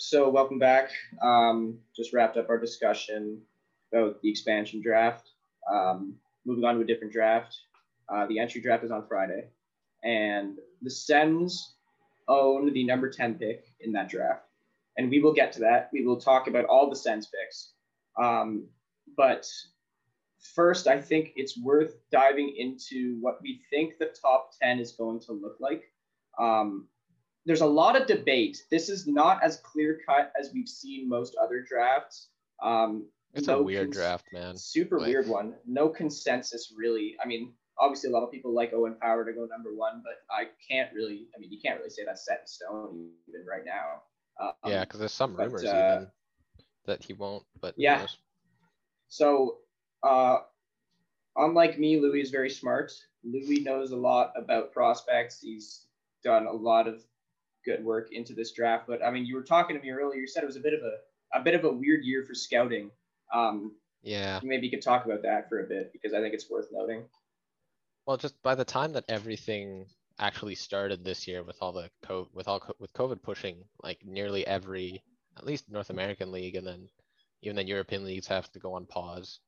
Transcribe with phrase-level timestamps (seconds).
[0.00, 0.90] so welcome back.
[1.20, 3.38] Um, just wrapped up our discussion
[3.92, 5.28] about the expansion draft.
[5.70, 6.14] Um,
[6.46, 7.54] moving on to a different draft.
[8.08, 9.48] Uh, the entry draft is on Friday,
[10.02, 11.74] and the Sens
[12.28, 14.46] own the number 10 pick in that draft.
[14.96, 15.90] And we will get to that.
[15.92, 17.72] We will talk about all the Sens picks.
[18.20, 18.68] Um,
[19.18, 19.46] but
[20.54, 25.20] first, I think it's worth diving into what we think the top 10 is going
[25.20, 25.84] to look like.
[26.38, 26.88] Um,
[27.46, 28.62] there's a lot of debate.
[28.70, 32.28] This is not as clear cut as we've seen most other drafts.
[32.62, 34.56] Um, It's no a weird cons- draft, man.
[34.56, 35.56] Super Like- weird one.
[35.66, 37.16] No consensus really.
[37.22, 40.22] I mean, obviously a lot of people like Owen Power to go number one, but
[40.30, 41.28] I can't really.
[41.34, 44.02] I mean, you can't really say that's set in stone even right now.
[44.38, 46.10] Um, yeah, because there's some but, rumors uh, even
[46.86, 47.44] that he won't.
[47.60, 48.06] But yeah.
[49.08, 49.58] So,
[50.02, 50.38] uh,
[51.36, 52.92] unlike me, Louis is very smart.
[53.24, 55.40] Louis knows a lot about prospects.
[55.40, 55.86] He's
[56.22, 57.02] done a lot of
[57.64, 58.84] good work into this draft.
[58.86, 60.20] But I mean, you were talking to me earlier.
[60.20, 62.34] You said it was a bit of a a bit of a weird year for
[62.34, 62.90] scouting.
[63.32, 64.40] Um, yeah.
[64.42, 67.04] maybe you could talk about that for a bit because I think it's worth noting.
[68.06, 69.86] Well, just by the time that everything
[70.18, 73.98] actually started this year with all the co- with all co- with COVID pushing like
[74.04, 75.02] nearly every
[75.36, 76.88] at least North American league and then
[77.42, 79.40] even then European leagues have to go on pause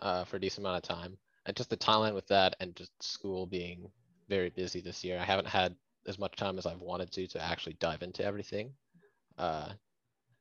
[0.00, 1.16] uh, for a decent amount of time.
[1.46, 3.90] And just the timeline with that and just school being
[4.28, 5.76] very busy this year, I haven't had
[6.08, 8.72] as much time as I've wanted to to actually dive into everything.
[9.36, 9.68] Uh,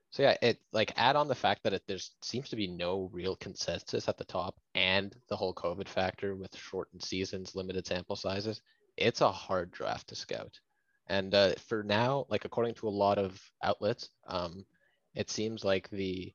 [0.10, 3.36] so yeah, it like add on the fact that there seems to be no real
[3.36, 8.62] consensus at the top, and the whole COVID factor with shortened seasons, limited sample sizes.
[8.96, 10.60] It's a hard draft to scout,
[11.08, 14.66] and uh, for now, like according to a lot of outlets, um,
[15.14, 16.34] it seems like the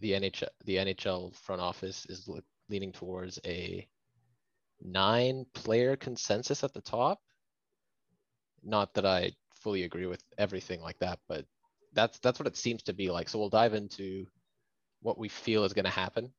[0.00, 3.88] the NHL the NHL front office is le- leaning towards a
[4.80, 7.20] nine player consensus at the top.
[8.62, 11.44] Not that I fully agree with everything like that, but
[11.92, 13.28] that's that's what it seems to be like.
[13.28, 14.26] So we'll dive into
[15.02, 16.32] what we feel is going to happen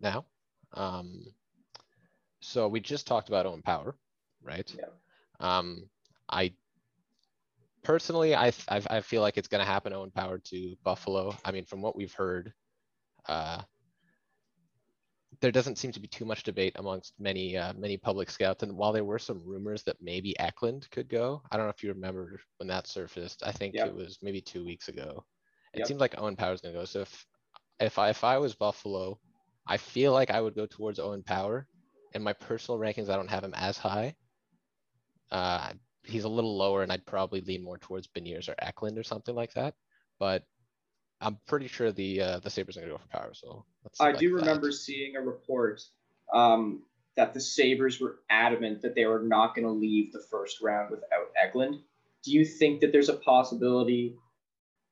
[0.00, 0.24] now.
[0.74, 1.24] Um,
[2.40, 3.94] so we just talked about Owen Power,
[4.42, 4.72] right?
[4.76, 4.86] Yeah.
[5.40, 5.88] Um,
[6.28, 6.52] I
[7.82, 9.92] personally, I I, I feel like it's going to happen.
[9.92, 11.36] Owen Power to Buffalo.
[11.44, 12.52] I mean, from what we've heard,
[13.28, 13.62] uh,
[15.40, 18.62] there doesn't seem to be too much debate amongst many uh, many public scouts.
[18.62, 21.82] And while there were some rumors that maybe Eklund could go, I don't know if
[21.82, 23.42] you remember when that surfaced.
[23.42, 23.88] I think Yep.
[23.88, 25.24] it was maybe two weeks ago.
[25.72, 25.88] It Yep.
[25.88, 26.84] seems like Owen Power Power's gonna go.
[26.84, 27.26] So if
[27.80, 29.18] if I if I was Buffalo,
[29.66, 31.66] I feel like I would go towards Owen Power.
[32.12, 34.16] In my personal rankings, I don't have him as high.
[35.30, 35.72] Uh,
[36.02, 39.34] he's a little lower, and I'd probably lean more towards Beniers or Eklund or something
[39.34, 39.74] like that.
[40.18, 40.44] But
[41.20, 43.30] I'm pretty sure the uh, the Sabres are gonna go for Power.
[43.34, 43.64] So
[43.98, 44.34] I do that.
[44.36, 45.82] remember seeing a report
[46.32, 46.82] um,
[47.16, 50.90] that the Sabres were adamant that they were not going to leave the first round
[50.90, 51.80] without Eklund.
[52.22, 54.16] Do you think that there's a possibility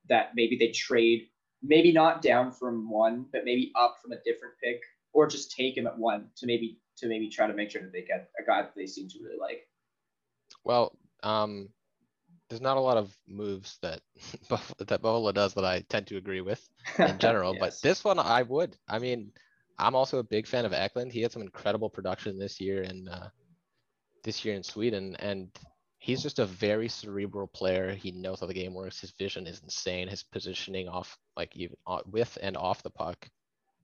[0.09, 1.27] that maybe they trade,
[1.63, 4.81] maybe not down from one, but maybe up from a different pick,
[5.13, 7.91] or just take him at one to maybe to maybe try to make sure that
[7.91, 9.67] they get a guy that they seem to really like?
[10.63, 11.69] Well, um,
[12.49, 14.01] there's not a lot of moves that
[14.49, 16.67] that Buffalo does that I tend to agree with
[16.97, 18.75] in general, but this one I would.
[18.87, 19.31] I mean,
[19.77, 21.11] I'm also a big fan of Eklund.
[21.11, 23.29] He had some incredible production this year in uh,
[24.23, 25.49] this year in Sweden, and
[25.99, 27.91] he's just a very cerebral player.
[27.91, 28.99] He knows how the game works.
[28.99, 30.07] His vision is insane.
[30.07, 33.29] His positioning off, like even uh, with and off the puck,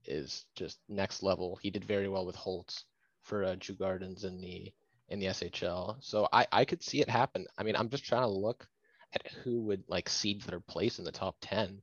[0.06, 1.58] is just next level.
[1.62, 2.86] He did very well with Holtz
[3.22, 4.72] for uh, Djurgårdens in the
[5.10, 5.98] in the SHL.
[6.02, 7.46] So I I could see it happen.
[7.58, 8.68] I mean, I'm just trying to look
[9.14, 11.82] at who would like seed their place in the top 10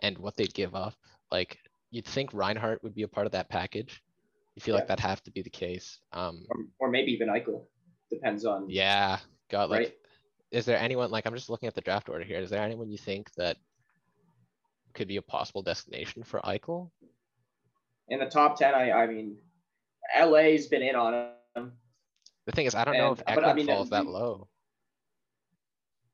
[0.00, 0.94] and what they'd give up.
[1.30, 1.58] Like
[1.90, 4.02] you'd think Reinhart would be a part of that package.
[4.56, 4.80] You feel Yeah.
[4.80, 6.00] like that'd have to be the case.
[6.12, 7.64] Um, or, or maybe even Eichel.
[8.10, 9.18] Depends on yeah,
[9.48, 9.92] got like, right.
[10.50, 12.40] is there anyone like I'm just looking at the draft order here?
[12.40, 13.56] Is there anyone you think that
[14.94, 16.90] could be a possible destination for Eichel?
[18.08, 19.38] In the top ten, I I mean,
[20.20, 21.72] LA's been in on him.
[22.50, 24.48] The thing is, I don't know if but Eklund I mean, falls that low.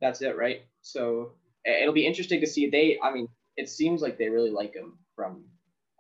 [0.03, 0.67] that's it, right?
[0.83, 1.33] So
[1.65, 2.69] it'll be interesting to see.
[2.69, 5.47] They, I mean, it seems like they really like him from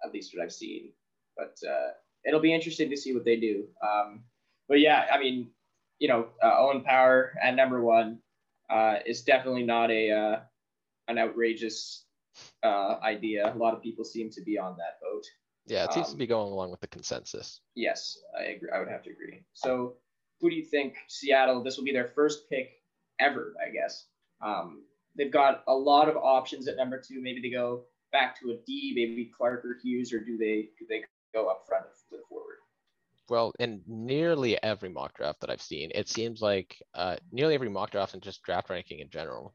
[0.04, 0.92] at least what I've seen,
[1.38, 1.92] but uh,
[2.26, 3.64] it'll be interesting to see what they do.
[3.82, 4.24] Um,
[4.68, 5.48] but yeah, I mean,
[6.00, 8.18] you know, uh, Owen Power at number one
[8.68, 10.40] uh, is definitely not a uh,
[11.08, 12.04] an outrageous
[12.62, 13.50] uh, idea.
[13.50, 15.24] A lot of people seem to be on that boat.
[15.66, 17.62] Yeah, it seems to Um, be going along with the consensus.
[17.74, 18.68] Yes, I agree.
[18.70, 19.42] I would have to agree.
[19.54, 19.96] So,
[20.40, 21.62] who do you think Seattle?
[21.62, 22.82] This will be their first pick
[23.20, 24.06] ever, I guess.
[24.40, 24.82] Um,
[25.16, 27.20] they've got a lot of options at number two.
[27.22, 30.86] Maybe they go back to a D, maybe Clarke or Hughes, or do they do
[30.88, 31.04] they
[31.34, 32.56] go up front to the forward?
[33.28, 37.68] Well, in nearly every mock draft that I've seen, it seems like uh, nearly every
[37.68, 39.54] mock draft and just draft ranking in general,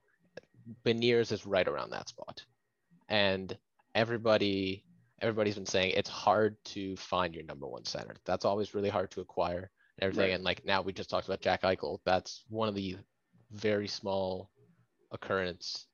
[0.85, 2.43] Beniers is right around that spot.
[3.07, 3.57] And
[3.95, 4.83] everybody
[5.21, 8.15] everybody's been saying it's hard to find your number one center.
[8.25, 9.69] That's always really hard to acquire
[10.01, 10.29] everything.
[10.29, 10.35] Right.
[10.35, 11.99] And like now we just talked about Jack Eichel.
[12.05, 12.97] That's one of the
[13.51, 14.49] very small
[15.11, 15.87] occurrence,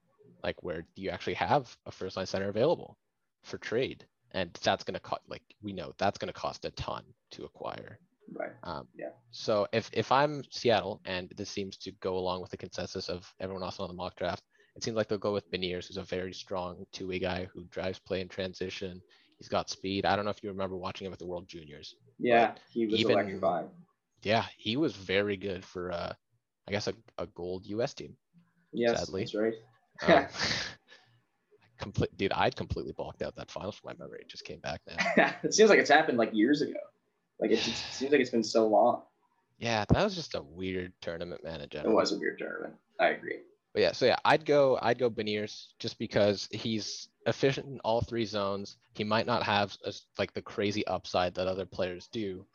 [0.43, 2.97] like where you actually have a first line center available
[3.43, 4.05] for trade.
[4.31, 7.99] And that's gonna cost like we know that's gonna cost a ton to acquire.
[8.33, 8.51] Right.
[8.63, 9.09] Um, Yeah.
[9.31, 13.31] So if if I'm Seattle and this seems to go along with the consensus of
[13.39, 14.43] everyone else on the mock draft,
[14.75, 17.99] it seems like they'll go with Beniers, who's a very strong two-way guy who drives
[17.99, 19.01] play in transition.
[19.39, 20.05] He's got speed.
[20.05, 21.95] I don't know if you remember watching him at the World Juniors.
[22.19, 23.69] Yeah, he was even- electrifying.
[24.23, 26.13] Yeah, he was very good for uh,
[26.67, 28.15] I guess a, a gold US team.
[28.73, 29.21] Yes, sadly.
[29.21, 29.53] that's right.
[30.07, 30.27] Um,
[31.77, 34.19] complete dude, I'd completely blocked out that final from my memory.
[34.21, 35.33] It just came back now.
[35.43, 36.79] it seems like it's happened like years ago.
[37.39, 39.03] Like it just seems like it's been so long.
[39.59, 41.55] Yeah, that was just a weird tournament, man.
[41.55, 41.95] In It general.
[41.95, 42.75] was a weird tournament.
[42.99, 43.39] I agree.
[43.73, 48.01] But yeah, so yeah, I'd go, I'd go Beniers just because he's efficient in all
[48.01, 48.77] three zones.
[48.93, 52.45] He might not have as like the crazy upside that other players do,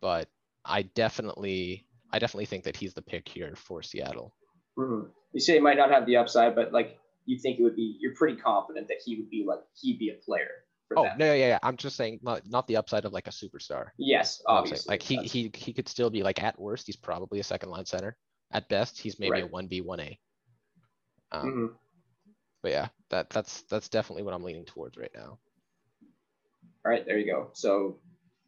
[0.00, 0.28] but
[0.64, 4.34] I definitely, I definitely think that he's the pick here for Seattle.
[4.78, 5.10] Mhm.
[5.32, 7.96] You say he might not have the upside, but like you think it would be.
[8.00, 10.64] You're pretty confident that he would be like he'd be a player
[10.94, 11.18] Oh them.
[11.18, 11.58] no, yeah, yeah.
[11.62, 13.88] I'm just saying, not not the upside of like a superstar.
[13.96, 14.80] Yes, You know what I'm saying?
[14.88, 14.92] obviously.
[14.92, 15.16] Like he
[15.50, 18.16] he he could still be like at worst, he's probably a second line center.
[18.50, 20.18] At best, he's maybe a one B one A.
[21.30, 21.76] Um, Mhm.
[22.62, 25.38] but yeah, that that's that's definitely what I'm leaning towards right now.
[26.84, 27.48] All right, there you go.
[27.54, 27.98] So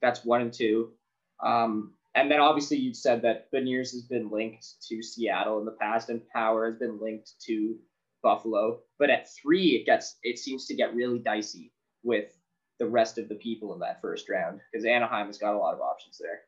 [0.02, 0.93] that's one and two.
[1.40, 5.76] Um, and then obviously you've said that Beniers has been linked to Seattle in the
[5.81, 7.76] past, and Power has been linked to
[8.22, 8.81] Buffalo.
[8.99, 11.72] But at three, it gets it seems to get really dicey
[12.02, 12.37] with
[12.78, 15.75] the rest of the people in that first round because Anaheim has got a lot
[15.75, 16.40] of options there.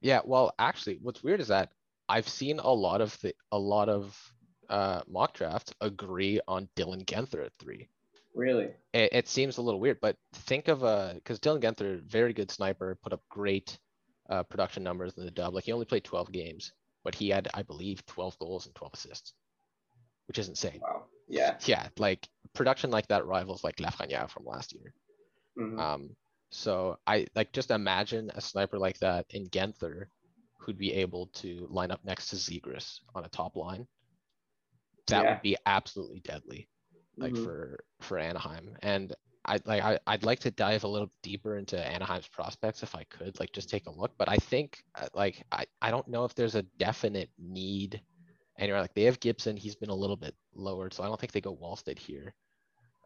[0.00, 1.72] Yeah, well, actually, what's weird is that
[2.08, 4.32] I've seen a lot of the a lot of
[4.68, 7.88] uh, mock drafts agree on Dylan Guenther at three.
[8.34, 8.68] Really?
[8.92, 12.50] It, it seems a little weird, but think of a because Dylan Guenther, very good
[12.50, 13.78] sniper, put up great
[14.30, 15.54] uh, production numbers in the dub.
[15.54, 16.72] Like he only played 12 games,
[17.04, 19.34] but he had, I believe, 12 goals and 12 assists,
[20.28, 20.80] which is insane.
[20.80, 21.04] Wow.
[21.28, 21.56] Yeah.
[21.66, 24.94] Yeah, like production like that rivals like Lafreniere from last year.
[25.58, 25.78] Mhm.
[25.78, 26.16] Um,
[26.50, 30.06] so I like just imagine a sniper like that in Guenther
[30.58, 33.86] who'd be able to line up next to Zegras on a top line.
[35.06, 35.34] That Yeah.
[35.34, 36.68] would be absolutely deadly,
[37.18, 37.44] like Mhm.
[37.44, 38.76] for for Anaheim.
[38.82, 39.14] And
[39.50, 43.04] I like I, I'd like to dive a little deeper into Anaheim's prospects if I
[43.04, 44.12] could, like just take a look.
[44.16, 48.00] But I think uh, like I, I don't know if there's a definite need
[48.58, 48.80] anywhere.
[48.80, 51.40] Like they have Gibson, he's been a little bit lowered, so I don't think they
[51.40, 52.32] go Wallstedt here.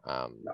[0.03, 0.53] Um, No.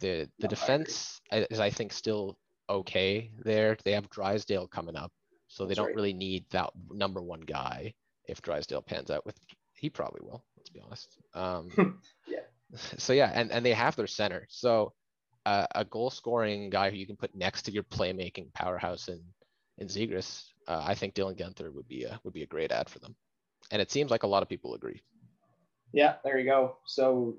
[0.00, 2.36] the No, the defense I- is I think still
[2.68, 3.78] okay there.
[3.84, 5.12] They have Drysdale coming up,
[5.48, 5.94] so they don't right.
[5.96, 7.94] really need that number one guy
[8.26, 9.38] if Drysdale pans out with
[9.72, 11.16] he probably will, let's be honest.
[11.32, 11.70] Um
[12.28, 12.40] Yeah.
[12.98, 14.46] so yeah, and, and they have their center.
[14.50, 14.92] So
[15.46, 19.22] uh, a goal scoring guy who you can put next to your playmaking powerhouse in
[19.78, 22.90] in Zegras, uh, I think Dylan Guenther would be a would be a great ad
[22.90, 23.14] for them.
[23.70, 25.02] And it seems like a lot of people agree.
[25.92, 26.78] Yeah, there you go.
[26.86, 27.36] So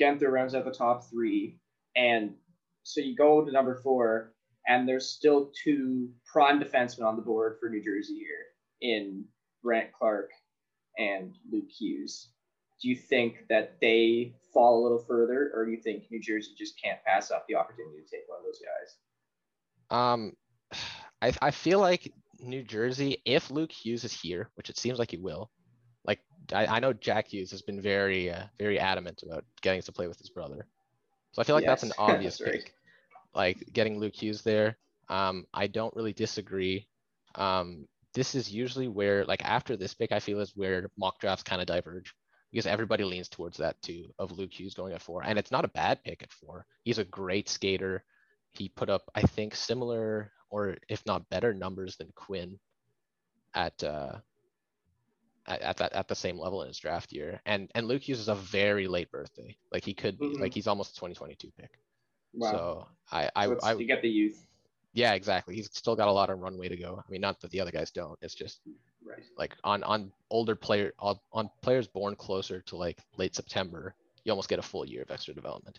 [0.00, 1.58] Guenther rounds out the top three.
[1.94, 2.34] And
[2.82, 4.34] so you go to number four,
[4.66, 8.46] and there's still two prime defensemen on the board for New Jersey here
[8.80, 9.24] in
[9.62, 10.30] Brandt Clarke
[10.98, 12.28] and Luke Hughes.
[12.80, 16.50] Do you think that they fall a little further, or do you think New Jersey
[16.58, 18.96] just can't pass up the opportunity to take one of those guys?
[19.90, 20.32] Um,
[21.22, 25.10] I I feel like New Jersey, if Luke Hughes is here, which it seems like
[25.10, 25.50] he will,
[26.04, 26.20] like
[26.52, 30.08] I, I know Jack Hughes has been very uh, very adamant about getting to play
[30.08, 30.66] with his brother,
[31.32, 32.62] so I feel like that's an obvious that's right.
[32.62, 32.74] pick.
[33.34, 36.88] Like getting Luke Hughes there, um, I don't really disagree.
[37.34, 41.42] Um, this is usually where like after this pick, I feel is where mock drafts
[41.42, 42.14] kind of diverge
[42.52, 45.64] because everybody leans towards that too of Luke Hughes going at four, and it's not
[45.64, 46.66] a bad pick at four.
[46.84, 48.04] He's a great skater.
[48.52, 52.58] He put up, I think, similar or if not better numbers than Quinn
[53.54, 54.18] at uh,
[55.46, 57.40] at, at that at the same level in his draft year.
[57.46, 59.56] And and Luke Hughes is a very late birthday.
[59.72, 60.40] Like he could be Mhm.
[60.40, 61.70] like he's almost a 2022 pick.
[62.34, 62.50] Wow.
[62.52, 64.46] So I I, So I you get the youth.
[64.94, 65.54] yeah exactly.
[65.54, 66.98] He's still got a lot of runway to go.
[66.98, 68.18] I mean, not that the other guys don't.
[68.22, 68.60] It's just
[69.06, 69.22] Right.
[69.38, 73.94] like on on older player on, on players born closer to like late September,
[74.24, 75.78] you almost get a full year of extra development,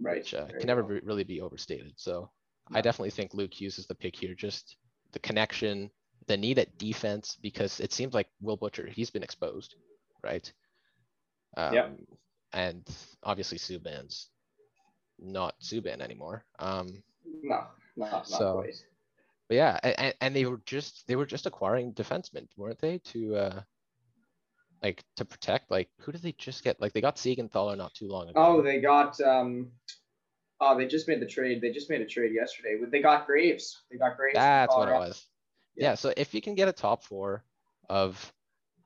[0.00, 0.18] Right.
[0.18, 1.94] which uh, can never be, really be overstated.
[1.96, 2.30] So
[2.72, 4.34] I definitely think Luke Hughes is the pick here.
[4.34, 4.76] Just
[5.12, 5.90] the connection,
[6.26, 9.74] the need at defense, because it seems like Will Butcher, he's been exposed,
[10.22, 10.50] right?
[11.56, 11.98] Um, Yep.
[12.54, 12.86] And
[13.22, 14.28] obviously Subban's
[15.18, 16.44] not Subban anymore.
[16.58, 17.02] Um,
[17.42, 17.66] No,
[17.96, 18.74] not, not So- quite.
[19.52, 22.96] But yeah, and, and they were just they were just acquiring defensemen, weren't they?
[23.12, 23.60] To uh,
[24.82, 26.80] like to protect, like who did they just get?
[26.80, 28.40] Like they got Siegenthaler not too long ago.
[28.42, 29.72] Oh, they got um.
[30.58, 31.60] Oh, they just made the trade.
[31.60, 32.78] They just made a trade yesterday.
[32.90, 33.82] They got Graves.
[33.90, 34.36] They got Graves.
[34.36, 35.26] That's what it was.
[35.76, 35.90] Yeah.
[35.90, 37.44] Yeah, so if you can get a top four
[37.90, 38.32] of,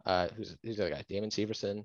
[0.04, 1.04] uh, who's, who's the other guy?
[1.08, 1.84] Damon Severson.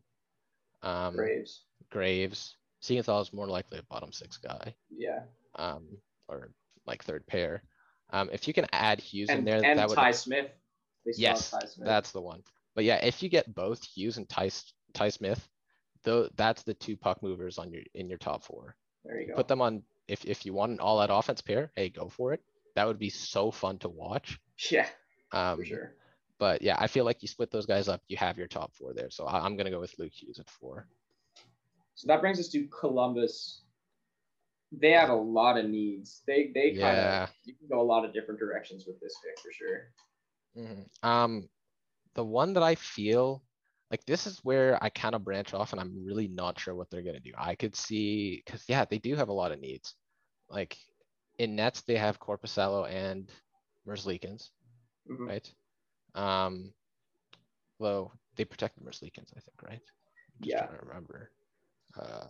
[0.82, 1.66] Um, Graves.
[1.92, 5.20] Graves, Siegenthaler is more likely a bottom six guy, Yeah.
[5.56, 5.86] um,
[6.28, 6.52] or
[6.88, 7.62] like third pair.
[8.12, 10.50] Um, if you can add Hughes in there, and that would, Ty Smith.
[11.06, 11.88] They yes, Ty Smith.
[11.88, 12.44] that's the one.
[12.76, 14.52] But yeah, if you get both Hughes and Ty,
[14.94, 15.50] Ty Smith,
[16.04, 18.76] though, that's the two puck movers on your, in your top four.
[19.06, 19.36] there you go.
[19.36, 22.42] Put them on, if, if you want an all-out offense pair, hey, go for it.
[22.76, 24.40] That would be so fun to watch.
[24.70, 24.88] yeah,
[25.32, 25.96] Um, for sure.
[26.40, 28.94] But yeah, I feel like you split those guys up, you have your top four
[28.94, 29.12] there.
[29.12, 30.88] So I, I'm gonna go with Luke Hughes at four.
[31.94, 33.62] So that brings us to Columbus.
[34.72, 36.24] They have a lot of needs.
[36.28, 39.40] They they kind of you can go a lot of different directions with this pick
[39.40, 39.94] for sure.
[40.56, 40.88] Mhm.
[41.04, 41.50] Um,
[42.14, 43.44] the one that I feel
[43.90, 46.90] like this is where I kind of branch off and I'm really not sure what
[46.90, 47.34] they're gonna do.
[47.38, 49.96] I could see, cause yeah, they do have a lot of needs.
[50.50, 50.78] Like
[51.38, 53.30] in nets, they have Korpisalo and
[53.88, 54.50] Merzlikins,
[55.10, 55.28] Mhm.
[55.28, 55.54] right?
[56.16, 56.74] Um,
[57.80, 59.82] well, they protect the Merzlikins, I think, right?
[60.42, 60.68] Just Yeah.
[60.82, 61.32] remember.
[61.98, 62.28] Uh,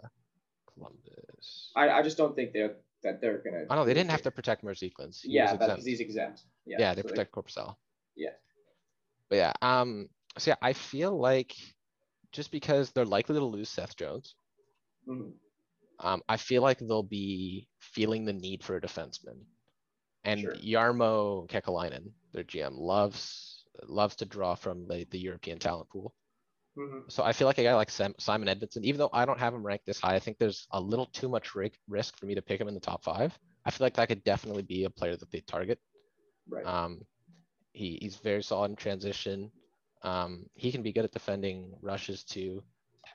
[0.74, 1.72] Columbus.
[1.76, 3.66] I, I just don't think they're that they're gonna.
[3.70, 5.22] Oh no, they didn't have to protect Merzlikins.
[5.24, 6.44] Yeah, because he's exempt.
[6.66, 7.76] Yeah, Yeah, they so protect Korpisalo.
[8.16, 8.30] Yeah.
[9.30, 11.56] But yeah, um, so yeah, I feel like
[12.32, 14.36] just because they're likely to lose Seth Jones,
[15.08, 15.34] Mhm.
[16.00, 19.46] um, I feel like they'll be feeling the need for a defenseman.
[20.24, 20.54] And Sure.
[20.56, 26.14] Jarmo Kekalainen, their GM, loves loves to draw from the, the European talent pool.
[26.78, 27.12] Mhm.
[27.12, 29.54] So I feel like a guy like Sam, Simon Edvinsson, even though I don't have
[29.54, 32.36] him ranked this high, I think there's a little too much ri- risk for me
[32.36, 33.38] to pick him in the top five.
[33.66, 35.80] I feel like that could definitely be a player that they target.
[36.50, 36.66] Right.
[36.66, 37.06] Um,
[37.74, 39.52] he, he's very solid in transition.
[40.04, 42.64] Um, he can be good at defending rushes too.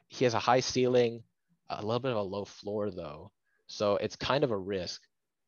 [0.08, 1.24] He has a high ceiling,
[1.68, 3.32] a little bit of a low floor though.
[3.66, 5.02] So it's kind of a risk.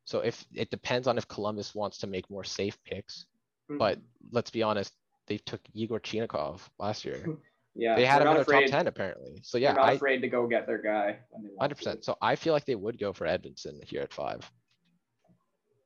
[0.05, 3.27] So if it depends on if Columbus wants to make more safe picks,
[3.69, 4.03] but Mhm.
[4.33, 4.95] let's be honest,
[5.27, 7.25] they took Yegor Chinakhov last year.
[7.79, 9.39] yeah, They had him in their afraid, top ten apparently.
[9.43, 11.19] So They're yeah, not I afraid to go get their guy.
[11.31, 12.05] when they want hundred percent.
[12.05, 14.51] So I feel like they would go for Edvinsson here at five.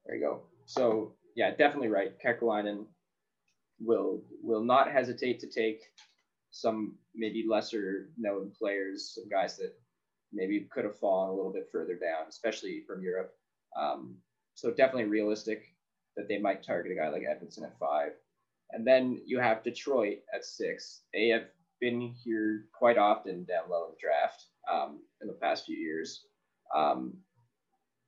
[0.06, 0.42] There you go.
[0.64, 2.12] So yeah, definitely right.
[2.24, 2.86] Kekalainen
[3.78, 5.82] will will not hesitate to take
[6.50, 9.74] some maybe lesser known players, some guys that
[10.32, 13.34] maybe could have fallen a little bit further down, especially from Europe.
[13.78, 14.16] Um,
[14.54, 15.74] so definitely realistic
[16.16, 18.12] that they might target a guy like Edvinsson at five.
[18.70, 21.02] And then you have Detroit at six.
[21.12, 21.44] They have
[21.82, 26.26] been here quite often down low in the draft um, in the past few years.
[26.74, 27.14] Um,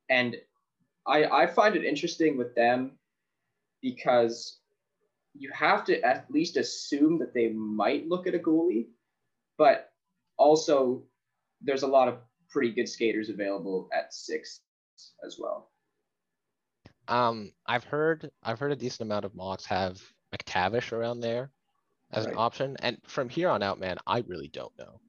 [0.09, 0.37] and
[1.07, 2.93] I, I find it interesting with them
[3.83, 4.61] because
[5.35, 8.87] you have to at least assume that they might look at a goalie,
[9.59, 9.91] but
[10.39, 11.03] also
[11.61, 14.61] there's a lot of pretty good skaters available at six
[15.27, 15.73] as well.
[17.09, 20.01] Um, I've heard, I've heard a decent amount of mocks have
[20.33, 21.51] McTavish around there
[22.15, 22.77] as an option.
[22.81, 25.01] And from here on out, man, I really don't know.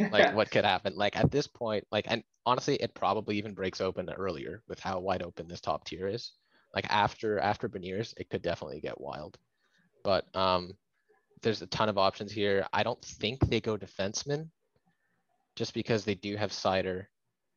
[0.10, 0.94] like what could happen.
[0.96, 5.00] Like at this point, like, and honestly, it probably even breaks open earlier with how
[5.00, 6.32] wide open this top tier is.
[6.74, 9.38] Like after, after Beniers, it could definitely get wild.
[10.04, 10.72] But, um,
[11.42, 12.66] there's a ton of options here.
[12.72, 14.48] I don't think they go defenseman
[15.56, 17.06] just because they do have Seider.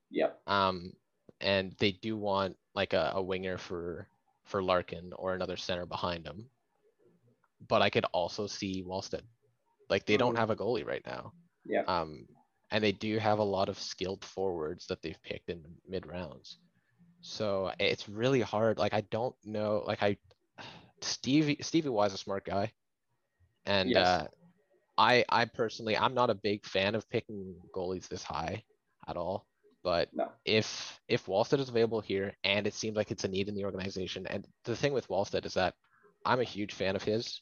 [0.10, 0.40] Yep.
[0.48, 0.94] Um,
[1.40, 4.08] and they do want like a, a winger for,
[4.44, 6.46] for Larkin or another center behind him.
[7.68, 9.24] But I could also see Wallstedt.
[9.90, 11.34] Like they don't have a goalie right now.
[11.66, 11.84] Yeah.
[11.88, 12.28] Um,
[12.72, 16.58] and they do have a lot of skilled forwards that they've picked in mid rounds.
[17.22, 18.78] So it's really hard.
[18.78, 20.18] Like I don't know, like I,
[21.02, 22.72] Stevie, Stevie Y is a smart guy.
[23.66, 24.08] And, Yes.
[24.08, 24.28] uh,
[24.98, 28.64] I, I personally, I'm not a big fan of picking goalies this high
[29.08, 29.46] at all.
[29.84, 30.32] But No.
[30.46, 33.66] if, if Wallstedt is available here and it seems like it's a need in the
[33.66, 35.76] organization, and the thing with Wallstedt is that
[36.26, 37.42] I'm a huge fan of his.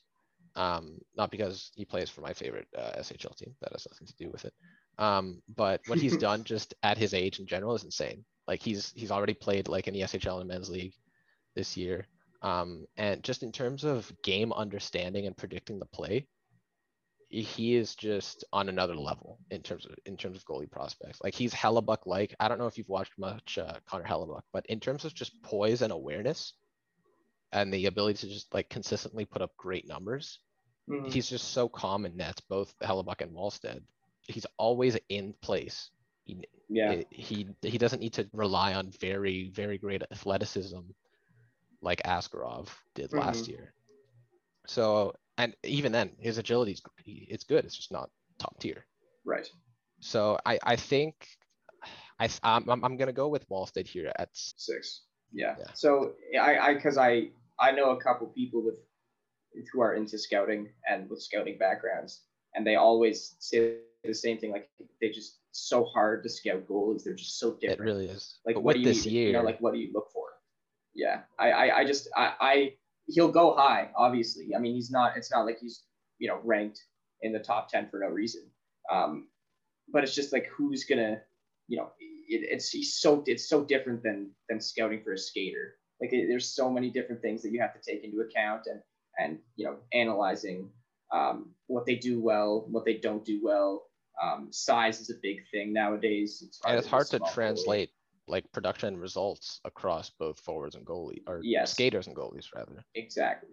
[0.56, 3.56] Um, not because he plays for my favorite uh, SHL team.
[3.62, 4.54] That has nothing to do with it.
[5.00, 8.24] Um, but what he's done just at his age in general is insane.
[8.48, 10.94] Like he's he's already played like in the SHL and men's league
[11.56, 12.06] this year.
[12.42, 16.28] Um, and just in terms of game understanding and predicting the play,
[17.30, 21.20] he is just on another level in terms of in terms of goalie prospects.
[21.24, 22.36] Like he's Hellebuyck like.
[22.40, 25.42] I don't know if you've watched much uh, Connor Hellebuyck, but in terms of just
[25.42, 26.54] poise and awareness,
[27.54, 30.40] and the ability to just like consistently put up great numbers,
[30.90, 31.12] Mhm.
[31.12, 33.82] he's just so calm in nets, both Hellebuyck and Wallstedt.
[34.22, 35.92] He's always in place.
[36.26, 37.04] He, Yeah.
[37.10, 40.80] he he doesn't need to rely on very very great athleticism
[41.82, 43.50] like Askarov did last Mhm.
[43.50, 43.74] year.
[44.66, 47.66] So and even then his agility is it's good.
[47.66, 48.86] It's just not top tier.
[49.26, 49.50] Right.
[50.00, 51.28] So I, I think
[52.20, 55.04] I, I'm, I'm I'm gonna go with Wallstedt here at Six.
[55.32, 55.56] Yeah.
[55.60, 55.74] Yeah.
[55.74, 58.76] So I, I, because I, I know a couple people with
[59.72, 62.22] who are into scouting and with scouting backgrounds,
[62.56, 64.52] and they always say the same thing.
[64.52, 64.70] Like
[65.00, 67.04] they just so hard to scout goalies.
[67.04, 67.82] They're just so different.
[67.82, 68.40] it really is.
[68.46, 70.24] like But what do you this you year, know like what do you look for
[70.96, 72.74] yeah i i, I just I, I
[73.08, 75.84] he'll go high obviously i mean he's not it's not like he's
[76.20, 76.84] you know ranked
[77.22, 78.44] in the top 10 for no reason
[78.92, 79.28] um
[79.92, 81.20] but it's just like who's gonna
[81.68, 85.76] you know it, it's he's so it's so different than than scouting for a skater
[86.04, 88.82] like it, there's so many different things that you have to take into account and
[89.18, 90.70] and you know analyzing
[91.12, 93.86] um, what they do well what they don't do well
[94.22, 97.34] um, size is a big thing nowadays it's and it's hard to small goalie.
[97.34, 97.90] translate
[98.28, 101.72] like production results across both forwards and goalie or Yes.
[101.72, 102.84] skaters and goalies rather.
[102.96, 103.50] Exactly.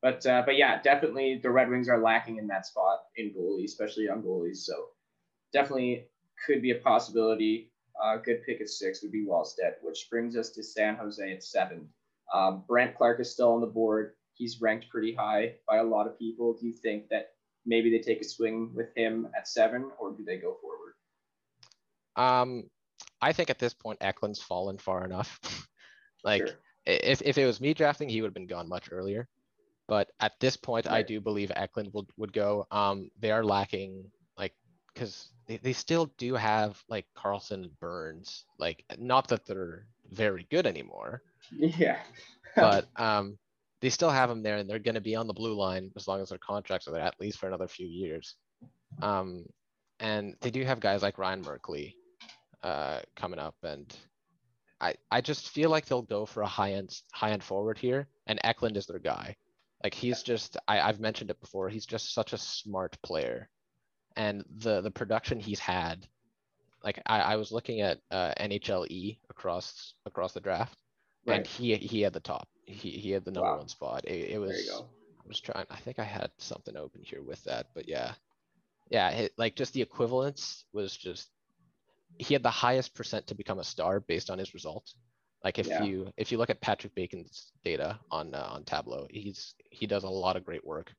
[0.00, 3.64] But uh, but yeah, definitely the Red Wings are lacking in that spot in goalie,
[3.64, 4.58] especially young goalies.
[4.58, 4.74] So
[5.52, 6.06] definitely
[6.46, 7.72] could be a possibility.
[8.02, 11.42] Uh, good pick at six would be Wallstedt, which brings us to San Jose at
[11.42, 11.88] seven.
[12.32, 14.14] Um, Brandt Clarke is still on the board.
[14.34, 16.54] He's ranked pretty high by a lot of people.
[16.54, 17.30] Do you think that
[17.66, 20.94] maybe they take a swing with him at seven, or do they go forward?
[22.16, 22.64] Um,
[23.20, 25.40] I think at this point Eklund's fallen far enough.
[26.24, 26.56] like Sure.
[26.86, 29.28] if if it was me drafting, he would have been gone much earlier.
[29.88, 32.66] But at this point, I do believe Eklund would would go.
[32.70, 34.54] Um, they are lacking like
[34.92, 38.44] because they, they still do have like Karlsson and Burns.
[38.58, 41.98] Like not that they're very good anymore, Yeah.
[42.54, 43.38] but um,
[43.80, 46.06] they still have them there, and they're going to be on the blue line as
[46.08, 48.36] long as their contracts are there, at least for another few years.
[49.02, 49.44] Um,
[50.00, 51.94] and they do have guys like Ryan Merkley
[52.62, 53.94] uh, coming up, and
[54.80, 58.08] I I just feel like they'll go for a high end high end forward here,
[58.26, 59.36] and Eklund is their guy.
[59.84, 61.68] Like he's just I, I've mentioned it before.
[61.68, 63.48] He's just such a smart player,
[64.18, 66.06] and the the production he's had.
[66.84, 70.76] Like I, I was looking at uh, NHLE across across the draft,
[71.26, 71.38] right.
[71.38, 72.48] and he he had the top.
[72.66, 73.58] He he had the number Wow.
[73.58, 74.04] one spot.
[74.04, 74.50] It, it was.
[74.50, 74.86] There you go.
[75.24, 75.66] I was trying.
[75.70, 78.12] I think I had something open here with that, but yeah,
[78.90, 79.10] yeah.
[79.10, 81.30] It, like just the equivalence was just.
[82.18, 84.96] He had the highest percent to become a star based on his results.
[85.44, 85.84] Like if Yeah.
[85.84, 90.04] you if you look at Patrick Bacon's data on uh, on Tableau, he's he does
[90.04, 90.92] a lot of great work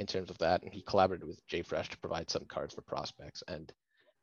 [0.00, 3.42] in terms of that, and he collaborated with JFresh to provide some cards for prospects.
[3.46, 3.70] And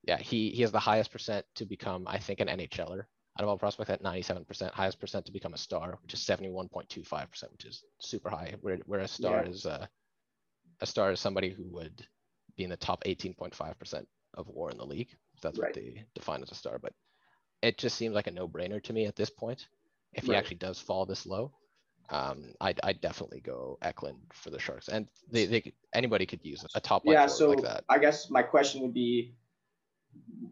[0.04, 3.48] yeah, he he has the highest percent to become, I think, an NHLer out of
[3.48, 7.84] all prospects at 97%, highest percent to become a star, which is 71.25%, which is
[8.00, 8.56] super high.
[8.62, 9.50] Where where a star Yeah.
[9.52, 9.86] is uh,
[10.82, 12.06] a star is somebody who would
[12.56, 15.16] be in the top 18.5% of WAR in the league.
[15.44, 15.68] That's Right.
[15.68, 16.80] what they define as a star.
[16.80, 16.94] But
[17.62, 19.68] it just seems like a no-brainer to me at this point.
[20.14, 20.40] If he Right.
[20.40, 21.54] actually does fall this low,
[22.10, 24.88] um, I'd, I'd definitely go Eklund for the Sharks.
[24.88, 27.84] And they, they could, anybody could use a top line yeah so like that.
[27.90, 29.36] i guess my question would be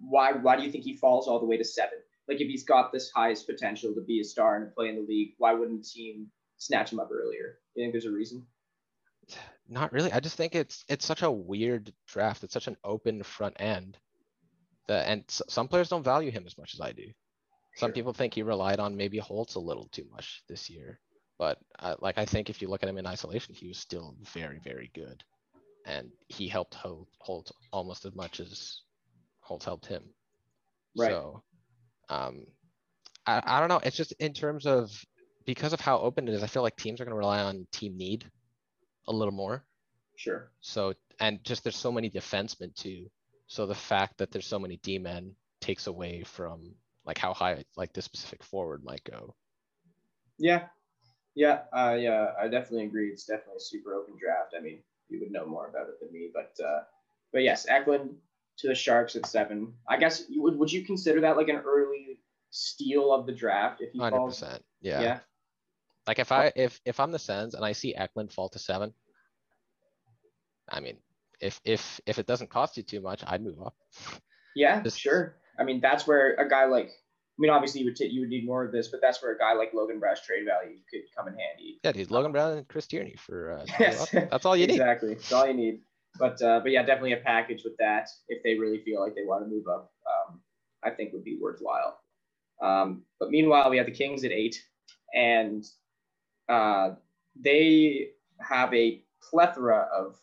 [0.02, 2.64] why why do you think he falls all the way to seven like if he's
[2.64, 5.54] got this highest potential to be a star and to play in the league why
[5.54, 8.46] wouldn't the team snatch him up earlier you think there's a reason
[9.68, 10.12] Not really.
[10.12, 12.44] I just think it's it's such a weird draft.
[12.44, 13.98] It's such an open front end.
[14.88, 17.08] That and some players don't value him as much as I do.
[17.76, 17.94] Some Sure.
[17.94, 21.00] people think he relied on maybe Holtz a little too much this year.
[21.38, 24.16] But uh, like I think if you look at him in isolation, he was still
[24.34, 25.24] very very good,
[25.86, 28.82] and he helped Holt, Holt almost as much as
[29.42, 30.04] Holt helped him.
[30.96, 31.12] Right.
[31.12, 31.44] So,
[32.10, 32.46] um,
[33.28, 33.82] I I don't know.
[33.84, 34.92] It's just in terms of
[35.46, 36.44] because of how open it is.
[36.44, 38.26] I feel like teams are going to rely on team need
[39.08, 39.66] a little more.
[40.16, 43.10] sure So, and just there's so many defensemen too.
[43.48, 47.64] So the fact that there's so many D men takes away from like how high
[47.78, 49.36] like this specific forward might go.
[50.38, 50.68] yeah
[51.36, 55.20] yeah uh, yeah i definitely agree it's definitely a super open draft i mean you
[55.20, 56.82] would know more about it than me but uh
[57.34, 58.10] but yes eklund
[58.58, 61.62] to the sharks at seven i guess you would would you consider that like an
[61.66, 62.20] early
[62.56, 64.64] steal of the draft if he Hundred falls percent.
[64.80, 65.02] Yeah.
[65.02, 65.20] yeah
[66.08, 68.94] Like if I if if I'm the Sens and I see Eklund fall to seven,
[70.70, 70.98] I mean,
[71.42, 73.76] if if if it doesn't cost you too much, I'd move up.
[74.56, 75.36] Yeah, Just- sure.
[75.60, 76.92] I mean, that's where a guy like,
[77.38, 79.34] I mean, obviously you would t- you would need more of this, but that's where
[79.34, 81.80] a guy like Logan Brown's trade value could come in handy.
[81.84, 84.10] Yeah, dude, Logan Brown and Chris Tierney for uh, Yes.
[84.12, 84.74] that's all you need.
[84.74, 85.82] Exactly, that's all you need.
[86.18, 89.26] But uh, but yeah, definitely a package with that if they really feel like they
[89.26, 89.92] want to move up.
[90.08, 90.40] Um,
[90.84, 92.00] I think would be worthwhile.
[92.62, 94.64] Um, but meanwhile, we have the Kings at eight,
[95.14, 95.66] and
[96.48, 96.92] uh,
[97.36, 100.16] they have a plethora of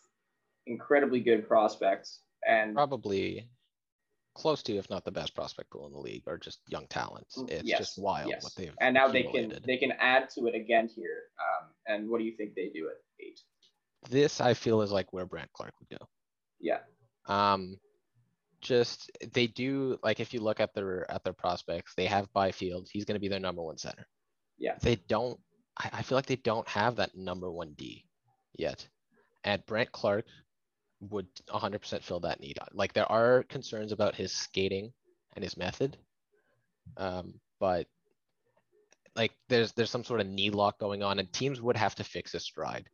[0.65, 2.21] incredibly good prospects.
[2.47, 3.47] And Probably
[4.33, 7.37] close to, if not the best prospect pool in the league, or just young talents.
[7.47, 8.43] It's Mm, Yes, just wild yes.
[8.43, 11.23] what they've and now they can they can add to it again here.
[11.39, 13.39] Um, and what do you think they do at eight?
[14.09, 16.07] This I feel is like where Brandt Clarke would go.
[16.59, 16.79] Yeah,
[17.27, 17.77] Um,
[18.61, 22.87] just, they do, like, if you look at their, at their prospects, they have Byfield,
[22.91, 24.07] he's gonna be their number one center.
[24.57, 24.77] Yeah.
[24.81, 25.37] They don't,
[25.77, 28.05] I, I feel like they don't have that number one D
[28.57, 28.87] yet.
[29.43, 30.25] And Brandt Clarke
[31.09, 32.57] would hundred percent fill that need.
[32.73, 34.93] Like, there are concerns about his skating
[35.35, 35.97] and his method.
[36.97, 37.87] Um, but
[39.15, 42.03] like there's there's some sort of knee lock going on and teams would have to
[42.03, 42.89] fix his stride.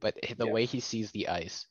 [0.00, 0.52] But the Yeah.
[0.52, 1.66] way he sees the ice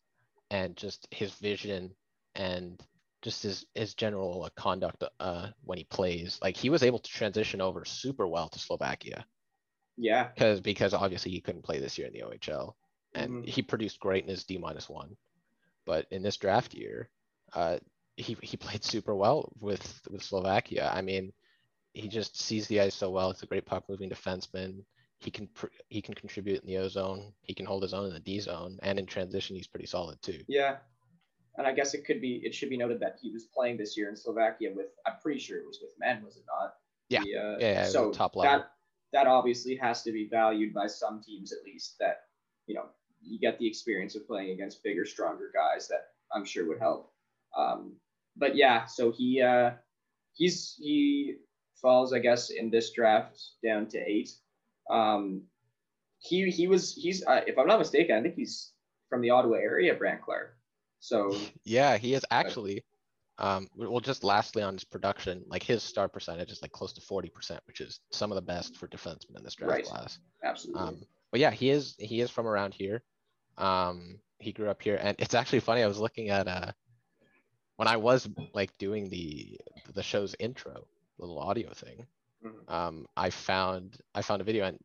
[0.49, 1.95] and just his vision
[2.36, 2.82] and
[3.21, 7.10] just his his general uh, conduct uh when he plays, like he was able to
[7.12, 9.25] transition over super well to Slovakia
[9.97, 10.34] Yeah.
[10.34, 12.75] because because obviously he couldn't play this year in the OHL
[13.13, 13.45] and Mhm.
[13.45, 15.17] he produced great in his D minus one.
[15.85, 17.09] But in this draft year,
[17.53, 17.77] uh,
[18.17, 20.89] he he played super well with with Slovakia.
[20.93, 21.33] I mean,
[21.93, 23.31] he just sees the ice so well.
[23.31, 24.83] He's a great puck moving defenseman.
[25.19, 27.33] He can pr- he can contribute in the O zone.
[27.41, 30.21] He can hold his own in the D zone, and in transition, he's pretty solid
[30.21, 30.39] too.
[30.47, 30.77] Yeah.
[31.57, 33.97] And I guess it could be it should be noted that he was playing this
[33.97, 36.75] year in Slovakia with I'm pretty sure it was with men, was it not?
[37.09, 37.21] Yeah.
[37.23, 38.59] The, uh, Yeah, yeah, so top level.
[38.59, 38.71] that
[39.11, 42.21] that obviously has to be valued by some teams at least that
[42.67, 42.85] you know
[43.23, 47.12] you get the experience of playing against bigger, stronger guys that I'm sure would help.
[47.57, 47.93] Um,
[48.38, 49.71] but yeah, so he uh,
[50.34, 51.36] he's he
[51.81, 54.29] falls, I guess, in this draft down to eight.
[54.89, 55.43] Um,
[56.19, 58.71] he he was he's uh, if I'm not mistaken, I think he's
[59.10, 60.55] from the Ottawa area, Brandt Clarke.
[60.99, 62.84] So Yeah, he is actually.
[63.38, 67.01] Um, well, just lastly on his production, like his star percentage is like close to
[67.01, 69.84] forty percent, which is some of the best for defensemen in this draft Right.
[69.84, 70.19] class.
[70.43, 73.01] absolutely, Um, but yeah, he is he is from around here.
[73.62, 75.84] Um, he grew up here, and it's actually funny.
[75.84, 76.71] I was looking at uh
[77.78, 79.60] when I was like doing the
[79.93, 80.86] the show's intro,
[81.17, 82.06] little audio thing.
[82.45, 82.74] Mhm.
[82.74, 84.80] Um, I found I found a video, and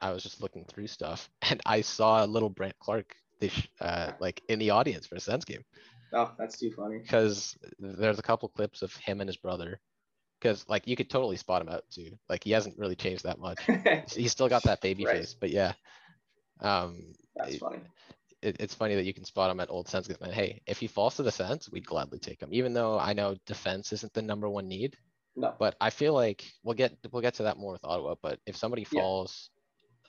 [0.00, 4.40] I was just looking through stuff, and I saw little Brandt Clarke this uh like
[4.48, 5.64] in the audience for a Sens game
[6.12, 6.98] oh, that's too funny.
[6.98, 9.80] because there's a couple clips of him and his brother.
[10.40, 12.18] Because like you could totally spot him out too.
[12.28, 13.60] Like he hasn't really changed that much.
[14.12, 15.18] He's still got that baby Right.
[15.18, 15.74] face, but yeah.
[16.60, 17.78] Um, that's funny.
[18.42, 20.08] It, it's funny that you can spot him at old Sens.
[20.08, 22.48] And hey, if he falls to the Sens, we'd gladly take him.
[22.52, 24.96] Even though I know defense isn't the number one need,
[25.36, 28.16] No, but I feel like we'll get we'll get to that more with Ottawa.
[28.20, 29.00] But if somebody Yeah.
[29.00, 29.50] falls,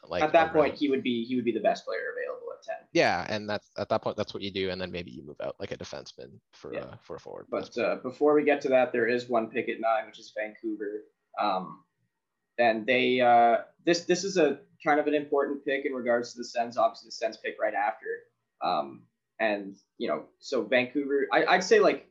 [0.08, 2.63] like at that point, he would be he would be the best player available at
[2.63, 2.88] ten.
[2.91, 5.39] yeah, and that's at that point that's what you do, and then maybe you move
[5.41, 6.82] out like a defenseman for Yeah.
[6.82, 7.46] uh, for a forward.
[7.50, 10.34] But uh, before we get to that, there is one pick at nine, which is
[10.36, 11.04] Vancouver.
[11.39, 11.84] Um,
[12.60, 16.38] and they uh, this this is a kind of an important pick in regards to
[16.38, 16.78] the Sens.
[16.78, 18.06] Obviously, the Sens pick right after.
[18.62, 19.04] Um,
[19.39, 22.08] and you know, so Vancouver, I, I'd say like,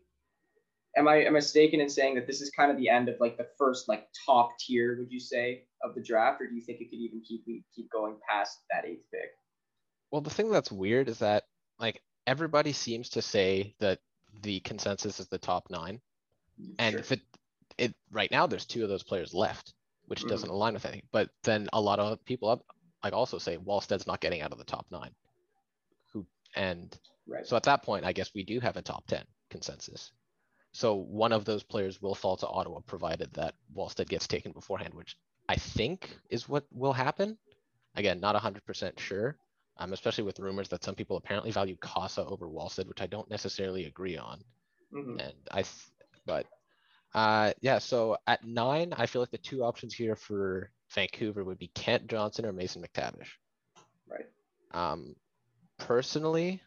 [0.96, 3.16] am I am I mistaken in saying that this is kind of the end of
[3.20, 4.96] like the first like top tier?
[4.98, 7.90] Would you say of the draft, or do you think it could even keep keep
[7.90, 9.30] going past that eighth pick?
[10.10, 11.44] Well, the thing that's weird is that
[11.78, 13.98] like everybody seems to say that
[14.42, 16.00] the consensus is the top nine.
[16.78, 17.00] And Sure.
[17.00, 17.20] if it,
[17.78, 19.74] it right now, there's two of those players left,
[20.12, 20.28] which Mhm.
[20.28, 21.08] doesn't align with anything.
[21.10, 22.66] But then a lot of people up,
[23.02, 25.14] like also say Wallstedt's not getting out of the top nine.
[26.12, 26.94] Who and
[27.26, 30.12] right, so at that point, I guess we do have a top ten consensus.
[30.72, 34.92] So one of those players will fall to Ottawa, provided that Wallstedt gets taken beforehand,
[34.92, 35.16] which
[35.48, 37.38] I think is what will happen.
[37.94, 39.38] Again, not hundred percent sure.
[39.78, 43.30] Um, especially with rumors that some people apparently value Cossa over Wallstedt, which I don't
[43.30, 44.44] necessarily agree on.
[44.92, 45.18] Mhm.
[45.18, 45.90] And I, th-
[46.26, 46.46] but,
[47.14, 51.58] uh, yeah, so at nine, I feel like the two options here for Vancouver would
[51.58, 53.28] be Kent Johnson or Mason McTavish.
[54.08, 54.26] right.
[54.72, 55.14] Um,
[55.78, 56.62] personally,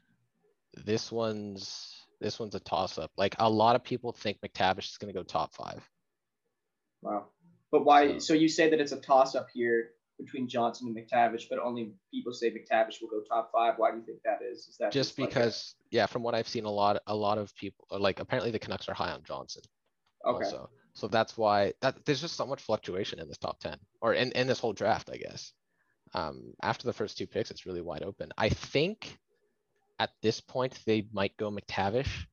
[0.85, 3.11] this one's, this one's a toss up.
[3.17, 5.87] Like a lot of people think McTavish is gonna go top five.
[7.01, 7.27] Wow.
[7.71, 8.13] But why?
[8.13, 11.59] So- So you say that it's a toss up here between Johnson and McTavish, but
[11.59, 13.73] only people say McTavish will go top five.
[13.77, 14.67] Why do you think that is?
[14.67, 17.37] Is that Just like a- because, yeah, from what I've seen, a lot, a lot
[17.37, 19.63] of people, like apparently the Canucks are high on Johnson.
[20.25, 20.69] Okay, also.
[20.93, 24.31] So that's why that there's just so much fluctuation in this top 10 or in,
[24.31, 25.51] in this whole draft, I guess.
[26.13, 28.31] Um, after the first two picks, it's really wide open.
[28.37, 29.19] I think
[29.99, 32.25] at this point they might go McTavish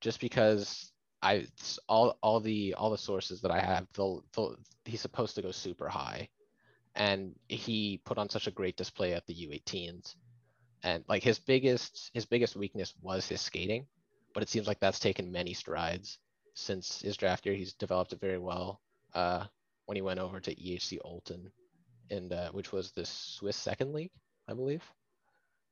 [0.00, 0.90] just because
[1.22, 1.46] I
[1.88, 5.52] all all the all the sources that I have, they'll, they'll he's supposed to go
[5.52, 6.28] super high.
[6.96, 10.16] And he put on such a great display at the U18s.
[10.82, 13.86] And like his biggest his biggest weakness was his skating,
[14.34, 16.18] but it seems like that's taken many strides
[16.54, 17.54] since his draft year.
[17.54, 18.80] He's developed it very well.
[19.14, 19.46] Uh,
[19.86, 21.50] when he went over to EHC Olten,
[22.10, 24.12] and uh, which was the Swiss second league,
[24.48, 24.84] I believe.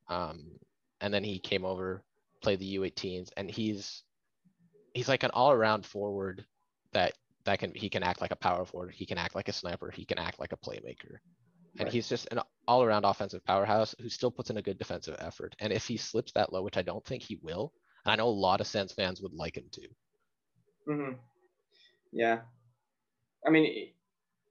[0.09, 0.59] Um,
[1.01, 2.03] and then he came over,
[2.43, 4.03] played the U18s, and he's
[4.95, 6.45] he's like an all-around forward
[6.93, 7.15] that
[7.45, 9.91] that can he can act like a power forward, he can act like a sniper,
[9.91, 11.19] he can act like a playmaker.
[11.79, 11.93] And Right.
[11.93, 15.55] he's just an all-around offensive powerhouse who still puts in a good defensive effort.
[15.61, 17.73] And if he slips that low, which I don't think he will,
[18.05, 19.89] I know a lot of Sens fans would like him to.
[20.89, 21.13] Hmm
[22.13, 22.41] Yeah.
[23.47, 23.95] I mean, it,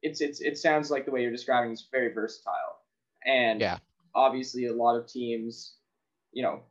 [0.02, 2.80] it's it's it sounds like the way you're describing is very versatile,
[3.26, 3.80] and Yeah.
[4.16, 5.78] obviously a lot of teams,
[6.32, 6.64] you know,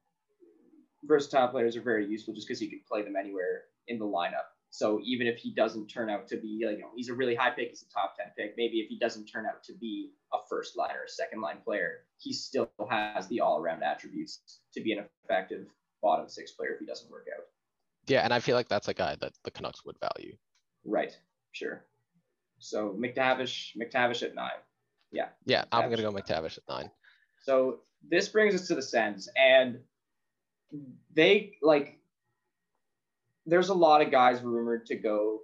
[1.04, 4.48] versatile players are very useful just because you can play them anywhere in the lineup.
[4.70, 7.34] So even if he doesn't turn out to be like, you know, he's a really
[7.34, 8.54] high pick, he's a top 10 pick.
[8.56, 11.58] Maybe if he doesn't turn out to be a first line or a second line
[11.64, 15.66] player, he still has the all around attributes to be an effective
[16.02, 17.44] bottom six player if he doesn't work out.
[18.06, 20.36] Yeah, and I feel like that's a guy that the Canucks would value.
[20.84, 21.16] Right.
[21.52, 21.84] Sure.
[22.58, 24.50] So McTavish, McTavish at nine.
[25.12, 26.90] Yeah, Yeah, I'm gonna go McTavish at nine.
[27.42, 29.78] So this brings us to the Sens, and
[31.14, 31.98] they like.
[33.48, 35.42] There's a lot of guys rumored to go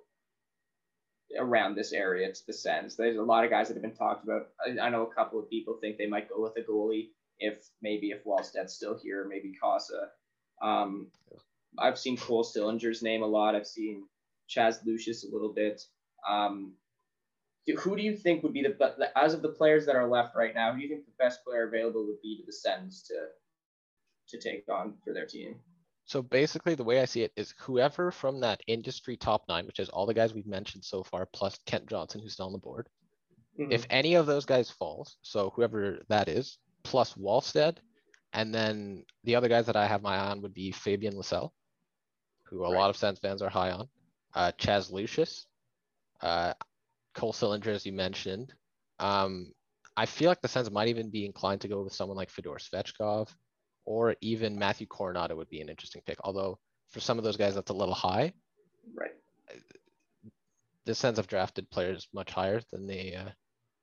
[1.39, 2.97] around this area to the Sens.
[2.97, 4.49] There's a lot of guys that have been talked about.
[4.67, 7.69] I, I know a couple of people think they might go with a goalie if
[7.81, 10.09] maybe if Wallstedt's still here, maybe Cossa.
[10.61, 11.09] Um,
[11.79, 13.55] I've seen Cole Sillinger's name a lot.
[13.55, 14.05] I've seen
[14.49, 15.83] Chaz Lucius a little bit.
[16.29, 16.75] Um,
[17.79, 20.35] who do you think would be the but as of the players that are left
[20.35, 20.73] right now?
[20.73, 23.27] Who do you think the best player available would be to the Sens to
[24.29, 25.57] to take on for their team?
[26.05, 29.79] So basically, the way I see it is whoever from that industry top nine, which
[29.79, 32.59] is all the guys we've mentioned so far, plus Kent Johnson, who's still on the
[32.59, 32.89] board.
[33.59, 37.77] If any of those guys falls, so whoever that is, plus Wallstedt,
[38.33, 41.51] and then the other guys that I have my eye on would be Fabian Lysell,
[42.53, 42.79] who a Right.
[42.79, 43.89] lot of Sens fans are high on,
[44.35, 45.47] uh, Chaz Lucius,
[46.21, 46.55] uh,
[47.15, 48.55] Cole Sillinger, as you mentioned.
[48.99, 49.53] Um,
[49.97, 52.59] I feel like the Sens might even be inclined to go with someone like Fedor
[52.59, 53.29] Svechkov,
[53.85, 56.19] or even Matthew Coronato would be an interesting pick.
[56.25, 56.59] Although
[56.91, 58.33] for some of those guys, that's a little high.
[58.95, 59.13] right.
[60.85, 63.31] the Sens have drafted players much higher than they uh,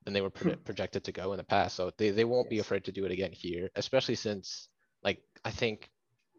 [0.04, 1.76] than they were proje- projected to go in the past.
[1.76, 4.68] So they, they won't be afraid to do it again here, especially since
[5.04, 5.90] like I think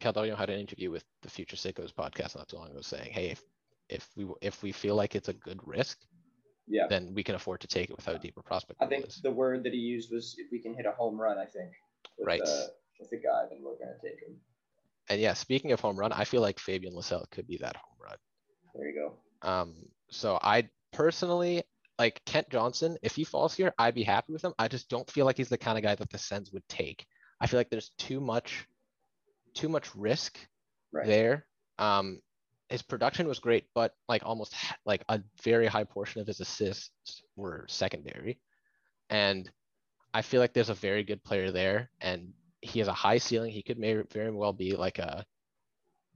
[0.00, 3.26] Caldarion had an interview with the Future Sickos podcast not too long ago saying, hey,
[3.30, 3.42] if
[3.88, 5.98] if we if we feel like it's a good risk,
[6.66, 6.86] Yeah.
[6.88, 8.80] then we can afford to take it without a deeper prospect.
[8.82, 9.20] I think is.
[9.22, 11.72] the word that he used was if we can hit a home run, I think.
[12.18, 12.40] With, Right.
[12.42, 12.66] Uh,
[12.98, 14.36] with the guy, then we're gonna take him.
[15.08, 17.96] And yeah, speaking of home run, I feel like Fabian Lysell could be that home
[18.00, 18.16] run.
[18.74, 19.48] There you go.
[19.48, 19.74] Um,
[20.10, 21.64] so I personally
[21.98, 22.96] like Kent Johnson.
[23.02, 24.54] If he falls here, I'd be happy with him.
[24.58, 27.04] I just don't feel like he's the kind of guy that the Sens would take.
[27.40, 28.66] I feel like there's too much,
[29.60, 30.38] too much risk
[30.92, 31.06] Right.
[31.06, 31.46] there.
[31.78, 32.20] Um,
[32.68, 37.22] his production was great, but like almost like a very high portion of his assists
[37.36, 38.40] were secondary,
[39.08, 39.50] and
[40.14, 43.52] I feel like there's a very good player there, and he has a high ceiling.
[43.52, 45.24] He could may very well be like a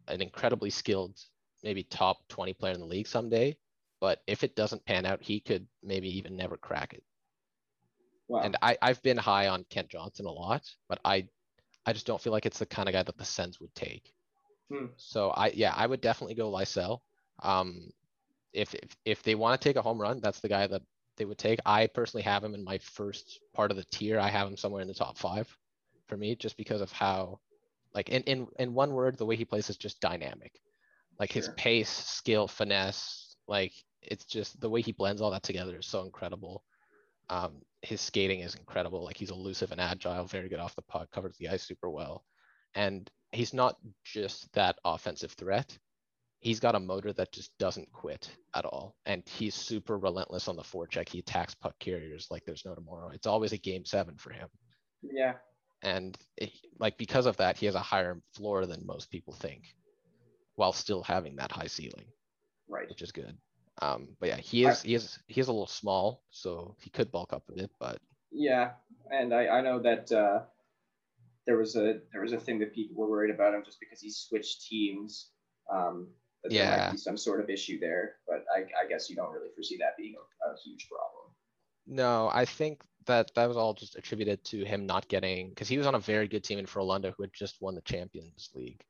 [0.09, 1.19] an incredibly skilled,
[1.63, 3.57] maybe top 20 player in the league someday.
[4.01, 7.03] But if it doesn't pan out, he could maybe even never crack it.
[8.29, 8.43] Wow.
[8.43, 11.29] And I, I've been high on Kent Johnson a lot, but I
[11.87, 14.13] I just don't feel like it's the kind of guy that the Sens would take.
[14.71, 14.87] Hmm.
[14.97, 17.01] So I yeah, I would definitely go Lysell.
[17.43, 17.91] Um
[18.53, 20.83] if if, if they want to take a home run, that's the guy that
[21.17, 21.61] they would take.
[21.65, 24.19] I personally have him in my first part of the tier.
[24.19, 25.49] I have him somewhere in the top five
[26.09, 27.41] for me, just because of how
[27.95, 30.61] like in in, in one word, the way he plays is just dynamic.
[31.19, 35.79] Like his pace, skill, finesse, like it's just the way he blends all that together
[35.79, 36.65] is so incredible.
[37.29, 39.05] Um, his skating is incredible.
[39.05, 42.25] Like he's elusive and agile, very good off the puck, covers the ice super well.
[42.75, 45.77] And he's not just that offensive threat.
[46.41, 48.97] He's got a motor that just doesn't quit at all.
[49.07, 51.09] And he's super relentless on the forecheck.
[51.09, 53.11] He attacks puck carriers like there's no tomorrow.
[53.15, 54.49] It's always a game seven for him.
[55.03, 55.35] yeah.
[55.83, 59.65] And it, like because of that, he has a higher floor than most people think,
[60.55, 62.07] while still having that high ceiling
[62.69, 62.89] Right.
[62.89, 63.37] which is good.
[63.83, 67.11] Um, but yeah, he is he is he is a little small, so he could
[67.11, 67.71] bulk up a bit.
[67.81, 67.99] But
[68.31, 68.73] Yeah,
[69.11, 70.43] and I, I know that uh,
[71.47, 74.01] there was a there was a thing that people were worried about him just because
[74.01, 75.31] he switched teams.
[75.73, 76.09] Um,
[76.43, 79.33] that there might be some sort of issue there, but I, I guess you don't
[79.33, 81.33] really foresee that being a, a huge problem.
[81.87, 85.79] no, I think that that was all just attributed to him not getting because he
[85.79, 88.85] was on a very good team in Frolunda who had just won the Champions League,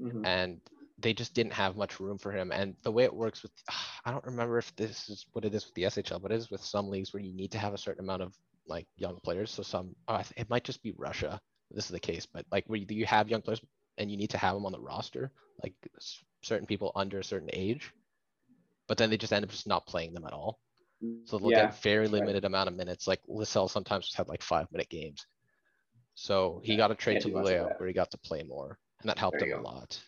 [0.00, 0.26] Mhm.
[0.26, 0.60] and
[1.02, 2.52] they just didn't have much room for him.
[2.52, 3.52] And the way it works with
[4.04, 6.50] I don't remember if this is what it is with the SHL, but it is
[6.50, 8.34] with some leagues where you need to have a certain amount of
[8.66, 9.50] like young players.
[9.50, 11.40] So some, oh, it might just be Russia.
[11.70, 13.60] This is the case, but like where you, you have young players
[13.98, 15.74] and you need to have them on the roster, like
[16.42, 17.92] certain people under a certain age,
[18.88, 20.58] but then they just end up just not playing them at all.
[21.24, 22.10] So they'll yeah, get very right.
[22.10, 23.08] limited amount of minutes.
[23.08, 25.26] Like Lysell sometimes just had like five minute games.
[26.14, 29.18] So he got a trade to Luleå where he got to play more, and that
[29.18, 29.98] helped him you a lot.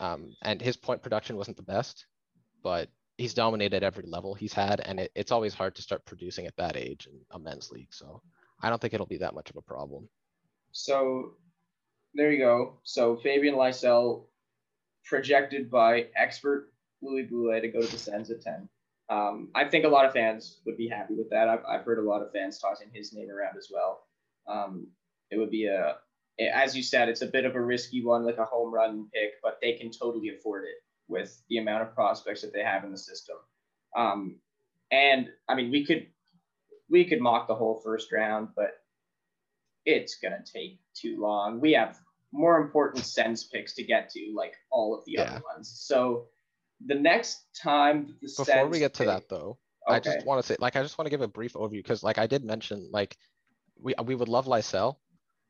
[0.00, 2.06] Um, and his point production wasn't the best,
[2.62, 6.46] but he's dominated every level he's had, and it, it's always hard to start producing
[6.46, 7.92] at that age in a men's league.
[7.92, 8.22] So
[8.62, 10.08] I don't think it'll be that much of a problem.
[10.72, 11.34] So
[12.14, 12.78] there you go.
[12.82, 14.24] So Fabian Lysell
[15.04, 18.68] projected by expert Louis Boulet to go to the Sens at 10.
[19.10, 21.48] Um, I think a lot of fans would be happy with that.
[21.48, 24.06] I've, I've heard a lot of fans tossing his name around as well.
[24.46, 24.86] Um,
[25.30, 25.96] it would be a,
[26.48, 29.32] as you said, it's a bit of a risky one, like a home run pick,
[29.42, 30.76] but they can totally afford it
[31.08, 33.36] with the amount of prospects that they have in the system.
[33.96, 34.36] Um,
[34.90, 36.06] and I mean, we could
[36.88, 38.70] we could mock the whole first round, but
[39.84, 41.60] it's gonna take too long.
[41.60, 41.98] We have
[42.32, 45.22] more important Sens picks to get to, like all of the yeah.
[45.22, 45.72] other ones.
[45.74, 46.26] So
[46.86, 49.96] the next time the before we get to pick, that though, okay.
[49.96, 52.02] I just want to say, like, I just want to give a brief overview because,
[52.02, 53.16] like, I did mention, like,
[53.78, 54.96] we we would love Lysell,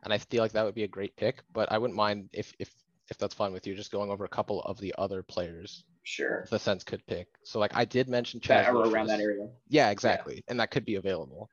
[0.02, 1.42] and I feel like that would be a great pick.
[1.52, 2.70] But I wouldn't mind if if
[3.10, 5.84] if that's fine with you, just going over a couple of the other players.
[6.04, 6.46] Sure.
[6.48, 7.28] The Sens could pick.
[7.42, 8.66] So like I did mention Chaz.
[8.66, 9.48] That, around that area.
[9.68, 10.42] Yeah, exactly, yeah.
[10.48, 11.50] and that could be available.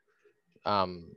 [0.66, 1.08] Um,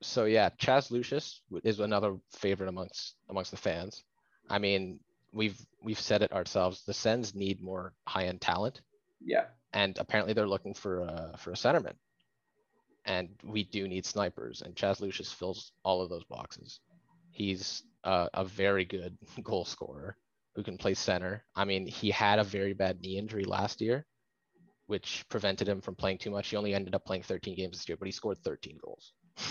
[0.00, 4.04] so yeah, Chaz Lucius is another favorite amongst amongst the fans.
[4.50, 5.00] I mean,
[5.32, 6.82] we've we've said it ourselves.
[6.84, 8.80] The Sens need more high end talent.
[9.24, 9.44] Yeah.
[9.72, 11.94] And apparently they're looking for a for a centerman
[13.04, 16.80] and we do need snipers, and Chaz Lucius fills all of those boxes.
[17.30, 20.16] He's uh, a very good goal scorer
[20.54, 21.44] who can play center.
[21.56, 24.06] I mean, he had a very bad knee injury last year,
[24.86, 26.48] which prevented him from playing too much.
[26.48, 29.12] He only ended up playing 13 games this year, but he scored 13 goals.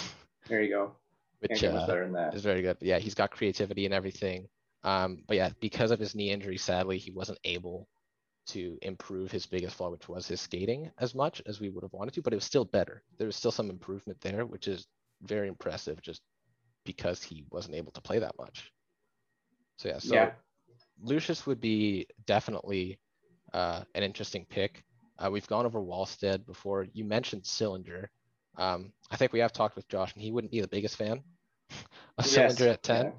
[0.48, 0.96] There you go.
[1.40, 1.86] Which uh,
[2.34, 2.78] is very good.
[2.80, 4.48] But yeah, he's got creativity and everything.
[4.84, 7.88] Um, but yeah, because of his knee injury, sadly, he wasn't able
[8.47, 11.93] to improve his biggest flaw, which was his skating as much as we would have
[11.93, 13.04] wanted to, but it was still better.
[13.17, 14.88] There was still some improvement there, which is
[15.21, 16.21] very impressive just
[16.86, 18.71] because he wasn't able to play that much.
[19.77, 20.32] So yeah, so yeah.
[21.01, 22.99] Lucius would be definitely
[23.54, 24.84] uh, an interesting pick.
[25.17, 26.88] Uh, we've gone over Wallstedt before.
[26.93, 28.08] You mentioned Sillinger.
[28.58, 31.21] Um, I think we have talked with Josh, and he wouldn't be the biggest fan
[32.17, 32.56] of yes.
[32.56, 33.13] Sillinger at 10.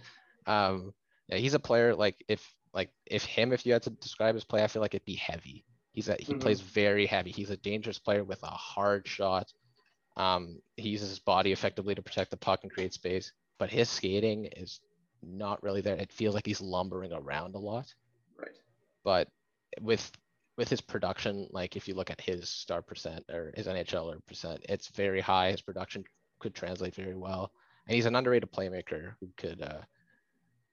[0.47, 0.67] Yeah.
[0.67, 0.93] Um,
[1.29, 4.45] yeah, he's a player like if like if him, if you had to describe his
[4.45, 5.65] play, I feel like it'd be heavy.
[5.93, 6.41] He's a, he mm-hmm.
[6.41, 7.31] plays very heavy.
[7.31, 9.53] He's a dangerous player with a hard shot.
[10.17, 13.89] Um, he uses his body effectively to protect the puck and create space, but his
[13.89, 14.81] skating is
[15.23, 15.97] not really there.
[15.97, 17.93] It feels like he's lumbering around a lot.
[18.39, 18.57] Right.
[19.05, 19.29] But
[19.81, 20.11] with
[20.59, 24.21] with his production, like if you look at his star percent or his NHL or
[24.27, 25.51] percent, it's very high.
[25.51, 26.05] His production
[26.41, 27.53] could translate very well,
[27.87, 29.81] and he's an underrated playmaker who could uh,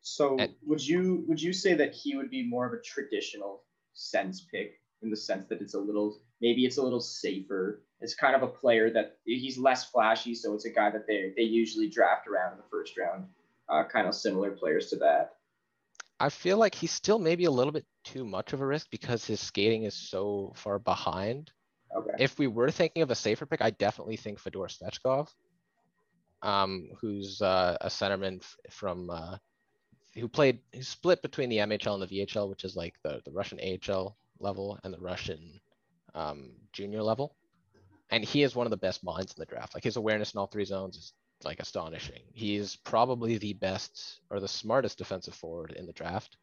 [0.02, 3.64] so and, would you would you say that he would be more of a traditional
[3.94, 7.84] Sens pick in the sense that it's a little maybe it's a little safer.
[8.02, 11.34] It's kind of a player that he's less flashy, so it's a guy that they
[11.36, 13.26] they usually draft around in the first round.
[13.68, 15.36] Uh, kind of similar players to that.
[16.20, 19.26] I feel like he's still maybe a little bit too much of a risk because
[19.26, 21.52] his skating is so far behind.
[21.96, 22.12] Okay.
[22.20, 25.30] If we were thinking of a safer pick, I definitely think Fedor Svechkov,
[26.42, 29.38] um, who's uh, a centerman f- from uh,
[30.16, 33.32] who played who split between the MHL and the VHL, which is like the, the
[33.32, 35.60] Russian AHL level and the Russian
[36.16, 37.36] um, junior level.
[38.12, 39.76] And he is one of the best minds in the draft.
[39.76, 42.24] Like his awareness in all three zones is like astonishing.
[42.34, 46.38] He is probably the best or the smartest defensive forward in the draft.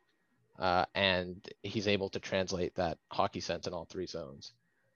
[0.59, 4.52] Uh, and he's able to translate that hockey sense in all three zones.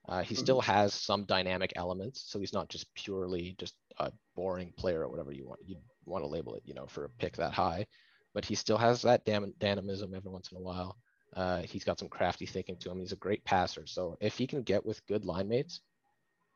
[0.09, 0.42] Uh, he mm-hmm.
[0.42, 5.09] still has some dynamic elements, so he's not just purely just a boring player or
[5.09, 7.87] whatever you want you want to label it, you know, for a pick that high
[8.34, 10.96] but he still has that dynamism every once in a while.
[11.34, 12.98] Uh, he's got some crafty thinking to him.
[12.98, 13.86] He's a great passer.
[13.86, 15.80] So if he can get with good line mates,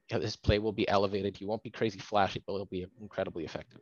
[0.08, 1.36] his play will be elevated.
[1.36, 3.80] He won't be crazy flashy, but he'll be incredibly effective.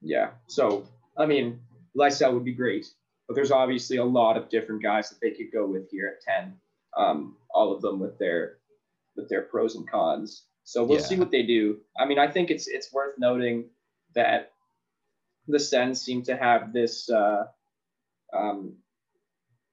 [0.00, 0.30] Yeah.
[0.46, 0.86] So,
[1.16, 1.60] I mean,
[1.96, 2.86] Lysell would be great,
[3.26, 6.22] but there's obviously a lot of different guys that they could go with here at
[6.22, 6.54] 10.
[6.96, 8.58] Um, all of them with their
[9.16, 10.44] with their pros and cons.
[10.64, 11.04] So we'll yeah.
[11.04, 11.78] see what they do.
[11.98, 13.64] I mean, I think it's it's worth noting
[14.14, 14.52] that
[15.48, 17.44] the Sens seem to have this, uh,
[18.32, 18.74] um,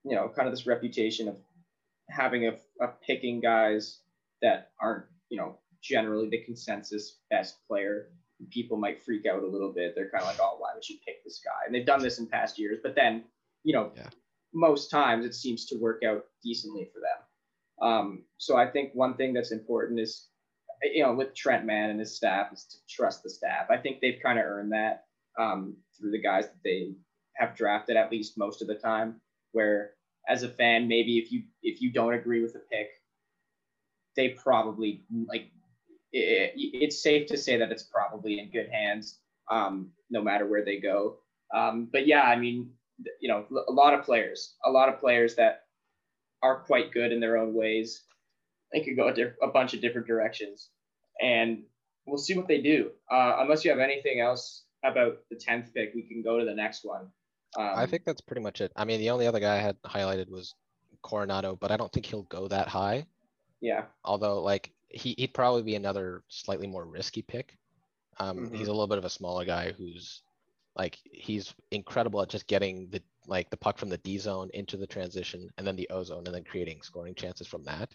[0.04, 1.36] you know, kind of this reputation of
[2.08, 3.98] having a, a picking guys
[4.42, 8.08] that aren't, you know, generally the consensus best player.
[8.50, 9.94] People might freak out a little bit.
[9.94, 11.66] They're kind of like, oh, why would you pick this guy?
[11.66, 13.24] And they've done this in past years, but then,
[13.62, 14.08] you know, yeah.
[14.52, 17.88] most times it seems to work out decently for them.
[17.88, 20.28] Um, so I think one thing that's important is,
[20.82, 23.70] you know, with Trent Mann and his staff is to trust the staff.
[23.70, 25.05] I think they've kind of earned that
[25.38, 26.92] um, through the guys that they
[27.36, 29.20] have drafted at least most of the time.
[29.52, 29.92] Where
[30.28, 32.88] as a fan, maybe if you if you don't agree with the pick,
[34.16, 35.50] they probably like
[36.12, 39.20] it, it's safe to say that it's probably in good hands,
[39.50, 41.18] um, no matter where they go.
[41.54, 42.70] Um, but yeah, I mean,
[43.20, 45.64] you know, a lot of players, a lot of players that
[46.42, 48.02] are quite good in their own ways.
[48.72, 50.70] They could go a, diff- a bunch of different directions,
[51.22, 51.62] and
[52.06, 52.90] we'll see what they do.
[53.10, 56.54] Uh, unless you have anything else about the 10th pick, we can go to the
[56.54, 57.08] next one.
[57.56, 58.72] I Um, think that's pretty much it.
[58.76, 60.54] I mean, the only other guy I had highlighted was
[61.02, 63.06] Coronato, but I don't think he'll go that high.
[63.60, 67.56] Yeah, Although like he, he'd probably be another slightly more risky pick.
[68.18, 70.22] Um, he's a little bit of a smaller guy who's
[70.76, 74.76] like, he's incredible at just getting the, like the puck from the D zone into
[74.76, 77.90] the transition and then the O zone and then creating scoring chances from that.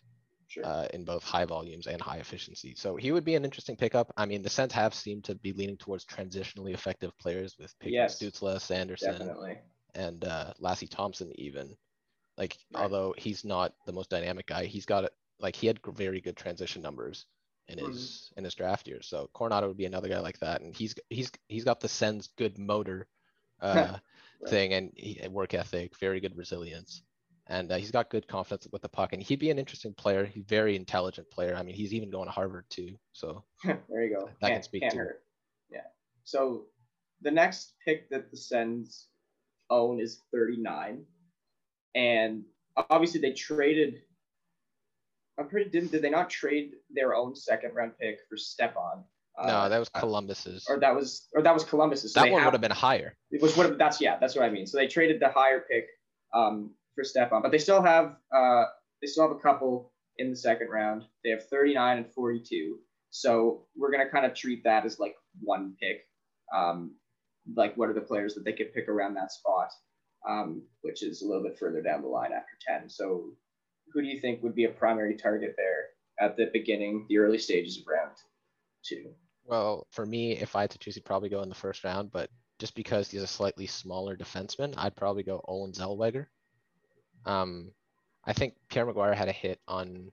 [0.52, 0.66] Sure.
[0.66, 2.76] uh, in both high volumes and high efficiency.
[2.76, 4.12] So he would be an interesting pickup.
[4.18, 7.94] I mean, the Sens have seemed to be leaning towards transitionally effective players with picking
[7.94, 8.20] Yes.
[8.20, 9.60] Stützle, Sanderson, Definitely.
[9.96, 11.78] and uh, Lassi Thomson even.
[12.38, 12.84] Like, Right.
[12.84, 15.14] although he's not the most dynamic guy, he's got it.
[15.40, 17.26] Like he had very good transition numbers
[17.70, 19.02] in his in his draft year.
[19.02, 22.28] So Coronato would be another guy like that, and he's he's he's got the Sens
[22.38, 23.08] good motor
[23.62, 23.98] uh,
[24.42, 24.50] Right.
[24.50, 27.04] thing and he, work ethic, very good resilience.
[27.52, 30.26] And uh, he's got good confidence with the puck, and he'd be an interesting player.
[30.26, 31.54] He's very intelligent player.
[31.56, 32.96] I mean, he's even going to Harvard too.
[33.12, 34.30] So there you go.
[34.40, 35.04] That can can't, speak can't to it.
[35.04, 35.24] hurt.
[35.70, 35.82] Yeah.
[36.24, 36.68] So
[37.22, 39.08] the next pick that the Sens
[39.70, 41.04] own is 39.
[41.94, 42.44] And
[42.90, 44.02] obviously they traded
[45.38, 49.04] I'm pretty did, did they not trade their own second round pick for Stepan?
[49.44, 50.68] no, that was uh, Columbus's.
[50.70, 52.14] or that was or that was Columbus's.
[52.14, 53.16] So that one have- would have been higher.
[53.32, 54.68] it was what that's yeah that's what I mean.
[54.68, 55.88] So they traded the higher pick
[56.34, 58.66] um, for Stepan, but they still have uh,
[59.02, 61.04] they still have a couple in the second round.
[61.24, 62.80] They have 39 and 42.
[63.10, 66.08] So we're gonna kind of treat that as like one pick.
[66.56, 66.96] Um,
[67.56, 69.72] like what are the players that they could pick around that spot,
[70.28, 72.90] um, which is a little bit further down the line after 10.
[72.90, 73.32] So
[73.94, 75.86] who do you think would be a primary target there
[76.20, 78.16] at the beginning, the early stages of round
[78.84, 79.12] two?
[79.44, 82.12] Well, for me, if I had to choose, he'd probably go in the first round,
[82.12, 82.30] but
[82.60, 86.28] just because he's a slightly smaller defenseman, I'd probably go Olen Zellweger.
[87.26, 87.72] Um,
[88.26, 90.12] I think Pierre McGuire had a hit on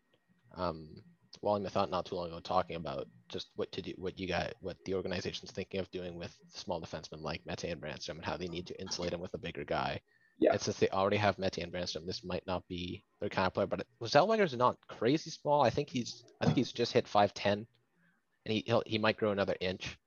[0.57, 1.03] um,
[1.43, 4.55] Wally Mathot not too long ago talking about just what to do, what you got,
[4.61, 8.37] what the organization's thinking of doing with small defensemen like Mete and Brandstrom and how
[8.37, 10.01] they need to insulate him with a bigger guy.
[10.39, 10.53] Yeah.
[10.53, 13.55] And since they already have Mete and Brandstrom, this might not be their kind of
[13.55, 15.63] player, but Zellweger's not crazy small.
[15.63, 17.67] I think he's, I think he's just hit 5'10 and
[18.47, 19.99] he, he'll, he might grow another inch.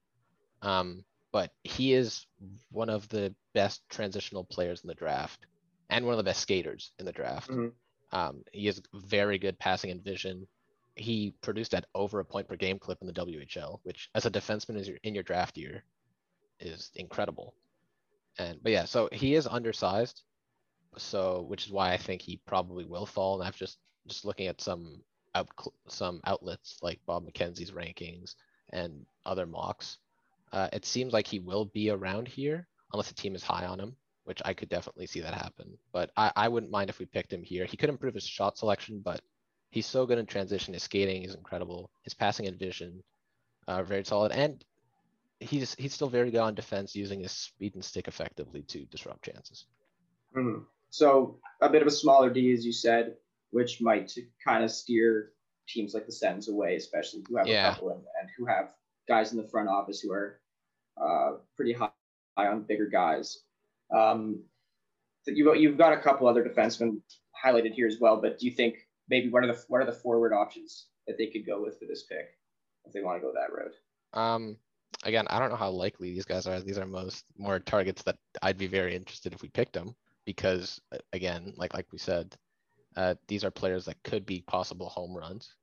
[0.61, 2.25] Um, but he is
[2.71, 5.45] one of the best transitional players in the draft
[5.91, 7.49] and one of the best skaters in the draft.
[7.49, 7.73] Mhm.
[8.11, 10.47] Um, he has very good passing and vision.
[10.95, 14.31] He produced at over a point per game clip in the WHL, which as a
[14.31, 15.83] defenseman is your, in your draft year
[16.59, 17.55] is incredible.
[18.37, 20.23] And but yeah, so he is undersized.
[20.97, 23.39] So which is why I think he probably will fall.
[23.39, 23.77] And I've just
[24.07, 25.03] just looking at some
[25.35, 25.49] out
[25.87, 28.35] some outlets like Bob McKenzie's rankings
[28.71, 29.97] and other mocks.
[30.51, 33.79] Uh, it seems like he will be around here unless the team is high on
[33.79, 35.77] him, which I could definitely see that happen.
[35.91, 37.65] But I, I wouldn't mind if we picked him here.
[37.65, 39.21] He could improve his shot selection, but
[39.71, 40.73] he's so good in transition.
[40.73, 41.89] His skating is incredible.
[42.03, 43.03] His passing and vision
[43.67, 44.63] are very solid, and
[45.39, 49.23] he's he's still very good on defense, using his speed and stick effectively to disrupt
[49.23, 49.65] chances.
[50.35, 50.65] Mhm.
[50.89, 53.15] So a bit of a smaller D, as you said,
[53.51, 54.13] which might
[54.43, 55.33] kind of steer
[55.67, 57.69] teams like the Sens away, especially who have Yeah.
[57.69, 58.75] a couple and, and who have
[59.07, 60.41] guys in the front office who are
[60.97, 61.89] uh, pretty high,
[62.37, 63.43] high on bigger guys.
[63.95, 64.43] Um,
[65.27, 67.01] you've you've got a couple other defensemen
[67.43, 69.91] highlighted here as well, but do you think maybe what are the what are the
[69.91, 72.37] forward options that they could go with for this pick
[72.85, 73.71] if they want to go that road?
[74.13, 74.57] Um,
[75.03, 76.59] again, I don't know how likely these guys are.
[76.59, 80.79] These are most more targets that I'd be very interested if we picked them because
[80.93, 82.35] uh, again, like like we said,
[82.95, 85.55] uh, these are players that could be possible home runs.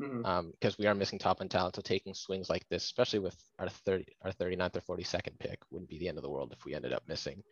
[0.00, 0.26] Mhm.
[0.26, 1.76] um, because we are missing top end talent.
[1.76, 5.88] So taking swings like this, especially with our 30, our 39th or 42nd pick, wouldn't
[5.88, 7.44] be the end of the world if we ended up missing.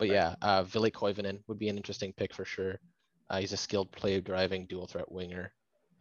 [0.00, 0.14] But Right.
[0.14, 2.80] yeah, uh, Ville Koivunen would be an interesting pick for sure.
[3.28, 5.52] Uh, he's a skilled play driving dual threat winger.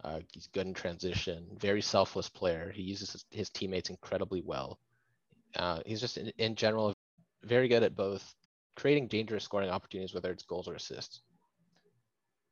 [0.06, 2.72] Uh, he's good in transition, very selfless player.
[2.74, 4.80] He uses his, his teammates incredibly well.
[5.58, 6.94] Uh, he's just in, in general
[7.44, 8.34] very good at both
[8.78, 11.22] creating dangerous scoring opportunities, whether it's goals or assists.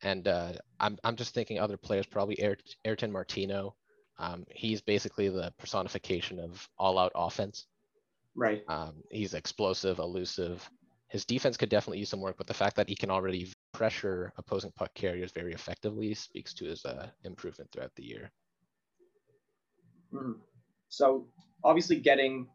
[0.03, 3.73] And uh, I'm I'm just thinking other players, probably Air, Ayrton Martino.
[4.19, 7.67] Um, he's basically the personification of all-out offense.
[8.35, 8.63] Right.
[8.67, 10.69] Um, he's explosive, elusive.
[11.09, 14.33] His defense could definitely use some work, but the fact that he can already pressure
[14.37, 18.31] opposing puck carriers very effectively speaks to his uh, improvement throughout the year.
[20.11, 20.39] Mhm.
[20.89, 21.27] So
[21.63, 22.47] obviously getting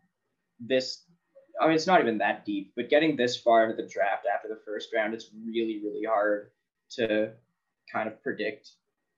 [0.61, 1.05] this,
[1.61, 4.49] I mean, it's not even that deep, but getting this far into the draft after
[4.49, 6.51] the first round, it's really, really hard
[6.91, 7.35] to
[7.91, 8.71] kind of predict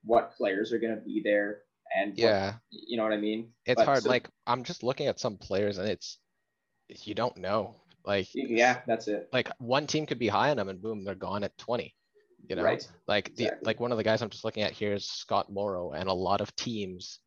[0.04, 1.62] what players are going to be there
[1.96, 3.52] and what- Yeah, you know what I mean?
[3.66, 4.02] it's But hard.
[4.02, 6.18] so- like I'm just looking at some players, and it's
[6.88, 7.80] you don't know.
[8.04, 9.28] Like yeah, that's it.
[9.32, 11.94] like one team could be high on them, and boom, they're gone at 20.
[12.48, 12.86] You know, Right.
[13.08, 13.66] like the Exactly.
[13.66, 16.12] like one of the guys I'm just looking at here is Scott Morrow, and a
[16.12, 17.20] lot of teams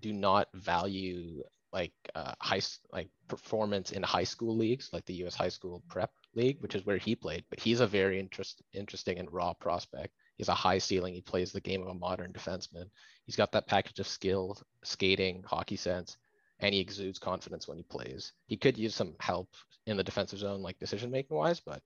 [0.00, 2.60] do not value like uh, high
[2.92, 5.34] like performance in high school leagues, like the U.S.
[5.34, 9.18] high school prep league, which is where he played, but he's a very interest, interesting
[9.18, 10.12] and raw prospect.
[10.36, 11.14] He's a high ceiling.
[11.14, 12.86] He plays the game of a modern defenseman.
[13.26, 16.16] He's got that package of skill, skating, hockey sense,
[16.64, 18.32] and he exudes confidence when he plays.
[18.46, 19.50] He could use some help
[19.86, 21.82] in the defensive zone, like decision making wise, but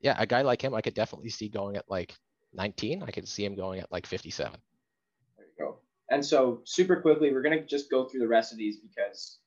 [0.00, 2.14] yeah, a guy like him, I could definitely see going at like
[2.54, 3.02] 19.
[3.02, 4.58] I could see him going at like 57.
[5.36, 5.80] There you go.
[6.08, 9.38] And so super quickly, we're gonna just go through the rest of these because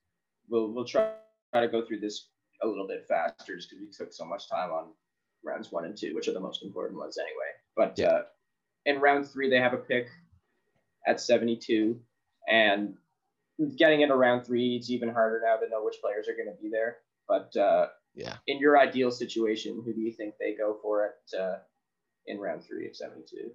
[0.50, 1.14] we'll we'll try,
[1.52, 2.28] try to go through this
[2.62, 4.90] a little bit faster just because we took so much time on
[5.44, 7.52] rounds one and two, which are the most important ones anyway.
[7.76, 8.10] But Yeah.
[8.10, 8.24] uh,
[8.86, 10.10] in round three, they have a pick
[11.08, 12.00] at 72,
[12.48, 12.96] and
[13.78, 16.62] getting into round three, it's even harder now to know which players are going to
[16.62, 16.98] be there.
[17.28, 18.38] But uh, Yeah.
[18.48, 21.58] in your ideal situation, who do you think they go for it uh,
[22.26, 23.52] in round three of 72?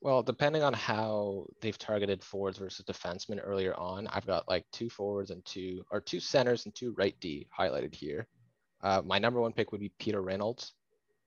[0.00, 4.90] Well, depending on how they've targeted forwards versus defensemen earlier on, I've got like two
[4.90, 8.26] forwards and two, or two centers and two right D highlighted here.
[8.82, 10.74] Uh, my number one pick would be Peter Reynolds.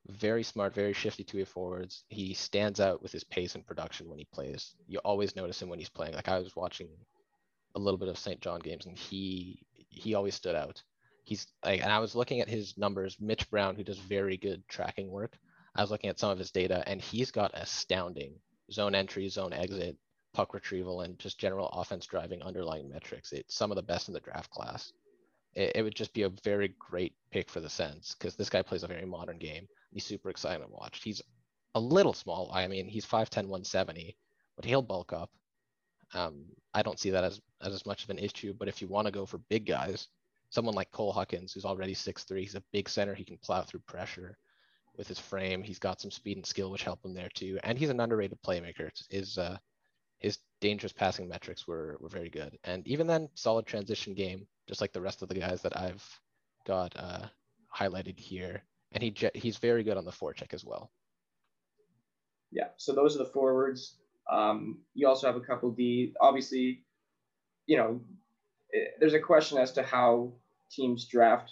[0.10, 2.04] Very smart, very shifty two-way forwards.
[2.10, 4.76] He stands out with his pace and production when he plays.
[4.88, 6.14] You always notice him when he's playing.
[6.14, 6.88] Like I was watching
[7.76, 8.42] a little bit of St.
[8.42, 10.82] John games, and he he always stood out.
[11.24, 13.18] He's like, and I was looking at his numbers.
[13.20, 15.38] Mitch Brown, who does very good tracking work,
[15.76, 18.34] I was looking at some of his data, and he's got astounding
[18.72, 19.96] zone entry, zone exit,
[20.34, 23.32] puck retrieval, and just general offense driving underlying metrics.
[23.32, 24.94] It's some of the best in the draft class.
[25.54, 28.62] It, it would just be a very great pick for the Sens because this guy
[28.62, 29.68] plays a very modern game.
[29.92, 31.02] He's super exciting to watch.
[31.04, 31.22] He's
[31.76, 32.50] a little small.
[32.54, 34.18] I mean, he's 5'10, 170,
[34.56, 35.30] but he'll bulk up.
[36.14, 38.88] Um, I don't see that as, as as much of an issue, but if you
[38.88, 40.08] want to go for big guys,
[40.50, 43.14] someone like Cole Huckins, who's already 6'3, he's a big center.
[43.14, 44.38] He can plow through pressure
[44.98, 45.62] with his frame.
[45.62, 47.60] He's got some speed and skill, which help him there too.
[47.64, 48.90] And he's an underrated playmaker.
[49.10, 49.58] His uh,
[50.20, 52.58] his dangerous passing metrics were were very good.
[52.64, 56.04] And even then, solid transition game, just like the rest of the guys that I've
[56.66, 57.28] got uh,
[57.76, 58.64] highlighted here.
[58.92, 60.92] And he he's very good on the forecheck as well.
[62.52, 63.98] Yeah, so those are the forwards.
[64.32, 66.14] Um, you also have a couple D.
[66.20, 66.84] Obviously,
[67.66, 68.02] you know,
[68.74, 70.34] eh, there's a question as to how
[70.72, 71.52] teams draft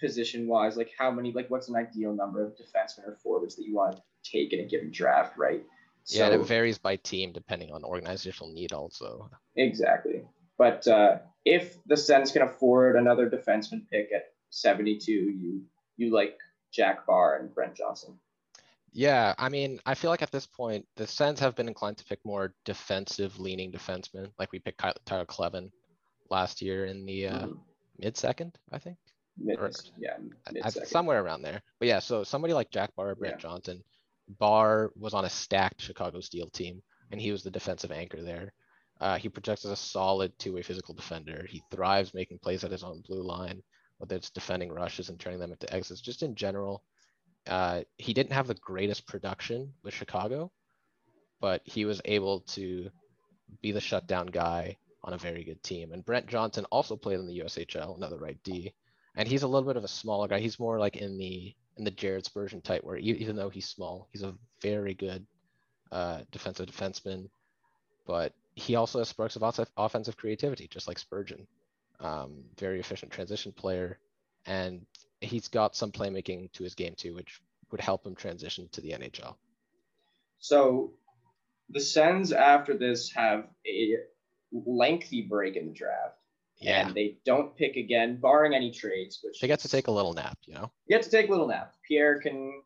[0.00, 3.64] position wise, like how many, like what's an ideal number of defensemen or forwards that
[3.64, 5.62] you want to take in a given draft, right?
[6.06, 9.30] yeah, and it varies by team depending on organizational need also.
[9.56, 10.22] Exactly.
[10.58, 15.62] But uh, if the Sens can afford another defenseman pick at 72, you
[15.96, 16.38] you like
[16.72, 18.18] Jack Bar and Brent Johnson.
[18.92, 22.04] Yeah, I mean, I feel like at this point, the Sens have been inclined to
[22.04, 24.30] pick more defensive leaning defensemen.
[24.38, 25.70] Like we picked Tyler Kleven
[26.28, 27.60] last year in the uh, Mhm.
[27.98, 28.98] mid second, I think.
[29.36, 30.16] Mid, or- yeah,
[30.46, 31.62] I- mid I- somewhere around there.
[31.78, 33.40] But yeah, so somebody like Jack Bar, or Brent Yeah.
[33.40, 33.84] Johnson,
[34.28, 36.82] Bar was on a stacked Chicago Steel team,
[37.12, 38.52] and he was the defensive anchor there.
[39.00, 41.46] Uh, he projects as a solid two-way physical defender.
[41.48, 43.62] He thrives making plays at his own blue line,
[43.98, 46.00] whether it's defending rushes and turning them into exits.
[46.00, 46.82] Just in general,
[47.46, 50.50] uh, he didn't have the greatest production with Chicago,
[51.40, 52.90] but he was able to
[53.62, 55.92] be the shutdown guy on a very good team.
[55.92, 58.74] And Brent Johnson also played in the USHL, another right D
[59.16, 60.38] and he's a little bit of a smaller guy.
[60.38, 64.08] He's more like in the in the Jared Spurgeon type, where even though he's small,
[64.12, 65.26] he's a very good
[65.90, 67.28] uh, defensive defenseman.
[68.06, 71.46] But he also has sparks of offensive creativity, just like Spurgeon.
[72.00, 73.98] Um, very efficient transition player,
[74.46, 74.84] and
[75.20, 78.90] he's got some playmaking to his game too, which would help him transition to the
[78.90, 79.34] NHL.
[80.38, 80.92] So
[81.68, 83.96] the Sens after this have a
[84.52, 86.16] lengthy break in the draft.
[86.58, 89.90] Yeah, And they don't pick again, barring any trades, which they get to take a
[89.90, 90.70] little nap, you know.
[90.86, 91.72] you get to take a little nap.
[91.88, 92.60] Pierre can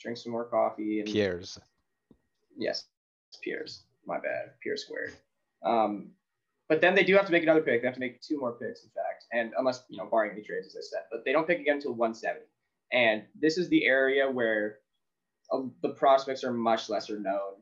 [0.00, 1.58] drink some more coffee and Pierre's
[2.56, 2.84] yes,
[3.42, 3.82] Pierre's.
[4.06, 4.52] My bad.
[4.62, 5.14] Pierre squared.
[5.64, 6.10] Um,
[6.68, 7.80] but then they do have to make another pick.
[7.82, 10.42] They have to make two more picks, in fact, and unless you know, barring any
[10.42, 12.40] trades, as I said, but they don't pick again until 170.
[12.92, 14.78] And this is the area where
[15.52, 17.54] uh, the prospects are much lesser known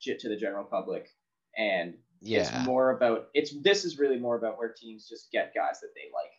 [0.00, 1.08] to the general public,
[1.56, 3.54] and yeah, it's more about it's.
[3.62, 6.30] This is really more about where teams just get guys that they like.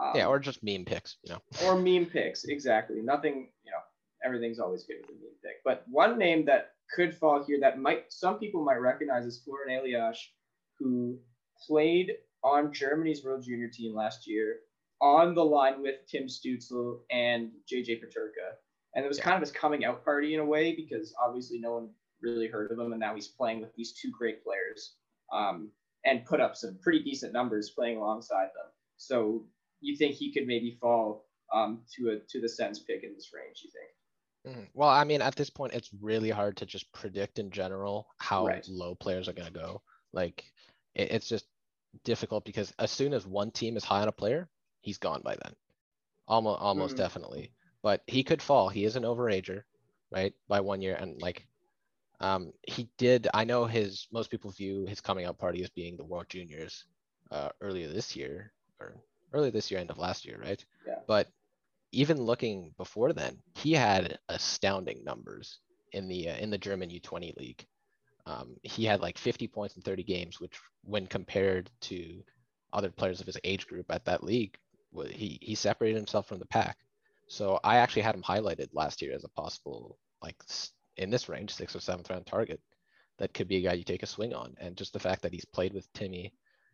[0.00, 1.40] Um, yeah, or just meme picks, you know.
[1.66, 2.44] or meme picks.
[2.44, 3.02] Exactly.
[3.02, 3.78] Nothing, you know,
[4.24, 5.56] everything's always good with a meme pick.
[5.64, 9.82] But one name that could fall here that might some people might recognize is Florian
[9.82, 10.18] Eliash,
[10.78, 11.18] who
[11.66, 12.12] played
[12.42, 14.60] on Germany's World Junior team last year
[15.00, 18.56] on the line with Tim Stützle and JJ Peterka.
[18.94, 21.72] And it was kind of his coming out party in a way because obviously no
[21.74, 22.92] one really heard of him.
[22.92, 24.96] And now he's playing with these two great players
[25.32, 25.70] um,
[26.04, 28.70] and put up some pretty decent numbers playing alongside them.
[28.96, 29.46] So
[29.80, 33.30] you think he could maybe fall um, to a to the Sens pick in this
[33.32, 33.62] range?
[33.64, 34.56] You think?
[34.56, 34.70] Mhm.
[34.74, 38.46] Well, I mean, at this point, it's really hard to just predict in general how
[38.46, 38.66] Right.
[38.68, 39.82] low players are going to go.
[40.12, 40.44] Like,
[40.94, 41.46] it, it's just
[42.04, 44.48] difficult because as soon as one team is high on a player,
[44.80, 45.54] he's gone by then.
[46.28, 46.98] Almost, almost Mhm.
[46.98, 47.52] definitely.
[47.82, 48.68] but he could fall.
[48.68, 49.62] He is an overager,
[50.10, 50.34] right?
[50.48, 50.96] By one year.
[50.96, 51.46] And like,
[52.20, 55.96] um, he did, I know his, most people view his coming out party as being
[55.96, 56.84] the World Juniors
[57.30, 60.62] uh, earlier this year or earlier this year, end of last year, right?
[60.86, 60.98] Yeah.
[61.06, 61.28] But
[61.92, 65.60] even looking before then, he had astounding numbers
[65.92, 67.66] in the uh, in the German U20 league.
[68.30, 72.22] Um, he had like 50 points in 30 games, which, when compared to
[72.72, 74.56] other players of his age group at that league,
[75.10, 76.78] he he separated himself from the pack.
[77.28, 80.36] So I actually had him highlighted last year as a possible like
[80.96, 82.60] in this range, sixth or seventh round target.
[83.18, 85.32] That could be a guy you take a swing on, and just the fact that
[85.32, 86.32] he's played with Timmy,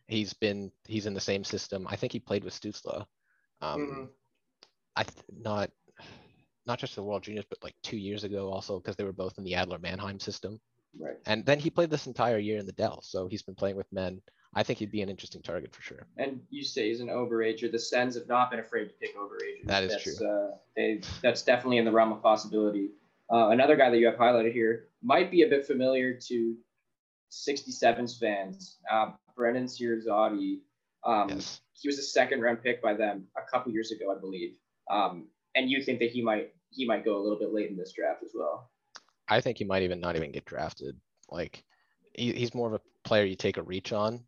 [0.09, 1.87] he's been he's in the same system.
[1.89, 3.07] I think he played with Stützle.
[3.63, 4.05] Um, Mm-hmm.
[4.97, 5.71] I th- not
[6.67, 9.39] not just the World Juniors, but like two years ago also because they were both
[9.39, 10.61] in the Adler Mannheim system.
[10.99, 11.17] Right.
[11.27, 13.93] And then he played this entire year in the DEL, so he's been playing with
[13.93, 14.21] men.
[14.55, 16.07] I think he'd be an interesting target for sure.
[16.17, 17.71] And you say he's an overager.
[17.71, 19.67] The Sens have not been afraid to pick overagers.
[19.67, 20.27] That is that's, true.
[20.27, 22.91] Uh, they, that's definitely in the realm of possibility.
[23.31, 26.57] Uh, another guy that you have highlighted here might be a bit familiar to
[27.31, 28.79] 67's fans.
[28.91, 30.61] Uh, Brennan Sierzotti.
[31.05, 31.61] Um, Yes.
[31.79, 34.57] He was a second round pick by them a couple years ago, I believe.
[34.91, 37.77] Um, and you think that he might he might go a little bit late in
[37.77, 38.71] this draft as well.
[39.29, 40.97] I think he might even not even get drafted.
[41.31, 41.65] Like
[42.15, 44.25] he, he's more of a player you take a reach on,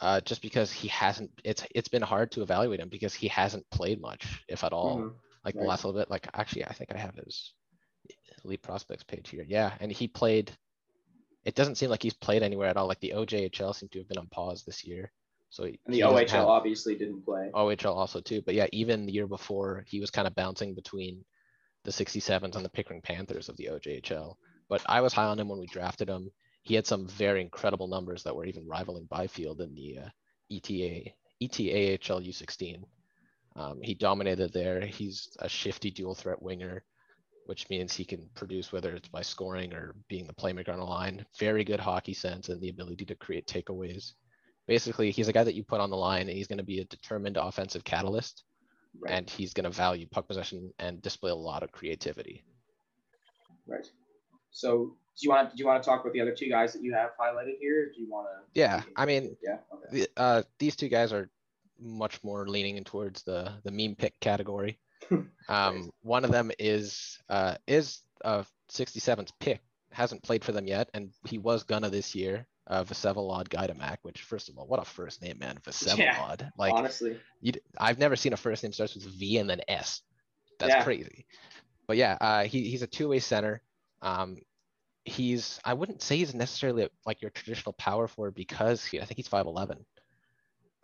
[0.00, 1.30] uh, just because he hasn't.
[1.44, 4.98] It's it's been hard to evaluate him because he hasn't played much, if at all.
[4.98, 5.14] Mhm.
[5.44, 6.10] Like the last little bit.
[6.10, 7.52] Like actually, I think I have his
[8.44, 9.44] elite prospects page here.
[9.48, 10.50] Yeah, and he played.
[11.44, 12.86] It doesn't seem like he's played anywhere at all.
[12.86, 15.10] Like the OJHL seemed to have been on pause this year,
[15.48, 17.50] so he- And the OHL have- obviously didn't play.
[17.54, 18.42] OHL also too.
[18.42, 21.24] But yeah, even the year before, he was kind of bouncing between
[21.84, 24.34] the 67s and the Pickering Panthers of the OJHL.
[24.68, 26.30] But I was high on him when we drafted him.
[26.62, 30.08] He had some very incredible numbers that were even rivaling Byfield in the uh,
[30.52, 32.84] ETA ETAHL U16.
[33.56, 34.80] Um, he dominated there.
[34.82, 36.84] He's a shifty dual threat winger,
[37.46, 40.84] which means he can produce whether it's by scoring or being the playmaker on a
[40.84, 41.24] line.
[41.38, 44.12] Very good hockey sense and the ability to create takeaways.
[44.68, 46.80] Basically, he's a guy that you put on the line and he's going to be
[46.80, 48.44] a determined offensive catalyst
[48.98, 49.12] Right.
[49.14, 52.44] and he's going to value puck possession and display a lot of creativity.
[53.66, 53.86] Right.
[54.50, 56.82] So do you want do you want to talk about the other two guys that
[56.82, 57.90] you have highlighted here?
[57.94, 58.60] Do you want to?
[58.60, 59.58] Yeah, I mean, Yeah.
[59.72, 60.00] Okay.
[60.00, 61.30] the, uh, these two guys are
[61.78, 64.78] much more leaning in towards the the meme pick category.
[65.48, 69.60] Um, one of them is uh, is a 67's pick,
[69.90, 72.46] hasn't played for them yet, and he was gonna this year.
[72.70, 76.48] Uh, Vasevolod Gaidamak, which first of all, what a first name, man, Vasevolod.
[76.56, 77.18] Like, Honestly.
[77.76, 80.02] I've never seen a first name starts with V and then S.
[80.60, 80.84] That's Yeah.
[80.84, 81.26] crazy.
[81.88, 83.60] But yeah, uh, he, he's a two-way center.
[84.02, 84.36] Um,
[85.04, 89.16] he's I wouldn't say he's necessarily like your traditional power forward because he, I think
[89.16, 89.84] he's 5'11.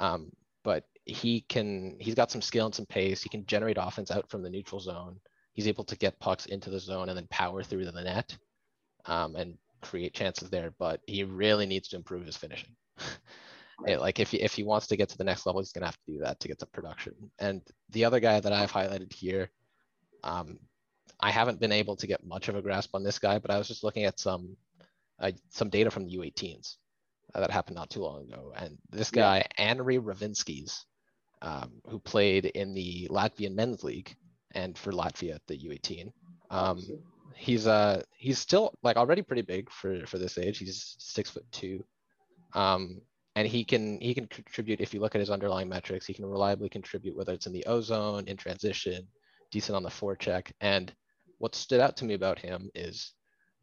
[0.00, 0.32] Um,
[0.64, 3.22] but he can he's got some skill and some pace.
[3.22, 5.20] He can generate offense out from the neutral zone.
[5.52, 8.36] He's able to get pucks into the zone and then power through to the net
[9.04, 9.56] um, and
[9.88, 10.72] create chances there.
[10.78, 12.74] But he really needs to improve his finishing.
[13.86, 15.86] Yeah, like if he, if he wants to get to the next level, he's gonna
[15.86, 17.12] have to do that to get to production.
[17.38, 17.60] And
[17.90, 19.50] the other guy that I've highlighted here,
[20.24, 20.58] um,
[21.20, 23.58] I haven't been able to get much of a grasp on this guy, but I
[23.58, 24.56] was just looking at some
[25.20, 26.76] uh, some data from the U18s
[27.34, 29.22] uh, that happened not too long ago, and this Yeah.
[29.22, 30.84] guy Andrei Ravinskis,
[31.42, 34.16] um, who played in the Latvian men's league
[34.52, 36.12] and for Latvia at the U18.
[36.50, 36.80] Um.
[37.36, 40.58] He's uh he's still like already pretty big for for this age.
[40.58, 41.84] He's six foot two,
[42.54, 43.00] um,
[43.36, 46.06] and he can he can contribute if you look at his underlying metrics.
[46.06, 49.06] He can reliably contribute whether it's in the ozone, in transition,
[49.50, 50.50] decent on the forecheck.
[50.60, 50.92] And
[51.38, 53.12] what stood out to me about him is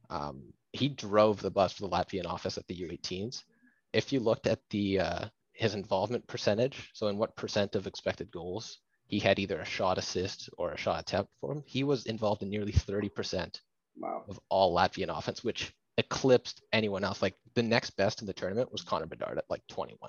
[0.09, 3.43] um, he drove the bus for the Latvian office at the U18s.
[3.91, 8.31] If you looked at the uh, his involvement percentage, so in what percent of expected
[8.31, 8.79] goals
[9.13, 12.41] he had either a shot assist or a shot attempt for him, he was involved
[12.41, 13.61] in nearly 30%
[13.95, 14.23] Wow.
[14.27, 17.21] of all Latvian offense, which eclipsed anyone else.
[17.21, 19.99] Like the next best in the tournament was Connor Bedard at like 21%.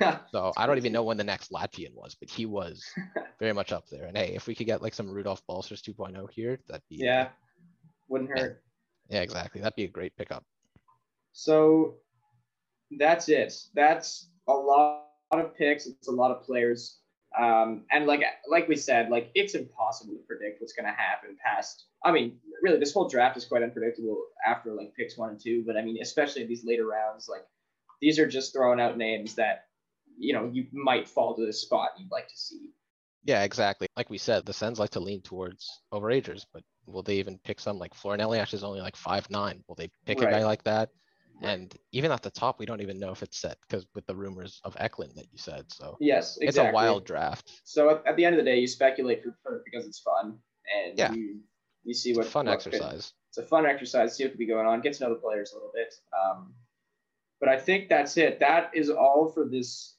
[0.32, 2.82] So I don't even know when the next Latvian was, but he was
[3.38, 4.06] very much up there.
[4.06, 7.28] And hey, if we could get like some Rudolph Balcers 2.0 here, that'd be yeah.
[8.08, 8.62] Wouldn't hurt.
[9.08, 9.60] yeah, exactly.
[9.60, 10.44] That'd be a great pickup.
[11.32, 11.96] So
[12.98, 13.52] that's it.
[13.74, 15.86] That's a lot of picks.
[15.86, 16.98] It's a lot of players.
[17.38, 21.36] Um, and like like we said, like it's impossible to predict what's going to happen
[21.44, 21.86] past.
[22.04, 25.64] I mean, really, this whole draft is quite unpredictable after like picks one and two.
[25.66, 27.44] But I mean, especially these later rounds, like
[28.00, 29.66] these are just throwing out names that
[30.16, 32.70] you know you might fall to the spot you'd like to see.
[33.24, 33.88] Yeah, exactly.
[33.96, 37.58] Like we said, the Sens like to lean towards overagers, but will they even pick
[37.58, 39.64] some like Florinelli actually is only like five nine?
[39.66, 40.90] Will they pick a guy like that?
[41.42, 44.14] And even at the top, we don't even know if it's set because with the
[44.14, 45.64] rumors of Eklund that you said.
[45.72, 46.46] So Yes, exactly.
[46.48, 47.50] it's a wild draft.
[47.64, 50.38] So at, at the end of the day, you speculate for, for because it's fun.
[50.74, 51.12] and Yeah.
[51.12, 51.40] you,
[51.84, 53.12] you see what fun what could- exercise.
[53.28, 54.16] it's a fun exercise.
[54.16, 54.80] See what could be going on.
[54.80, 55.92] Get to know the players a little bit.
[56.18, 56.54] Um,
[57.40, 58.40] but I think that's it.
[58.40, 59.96] That is all for this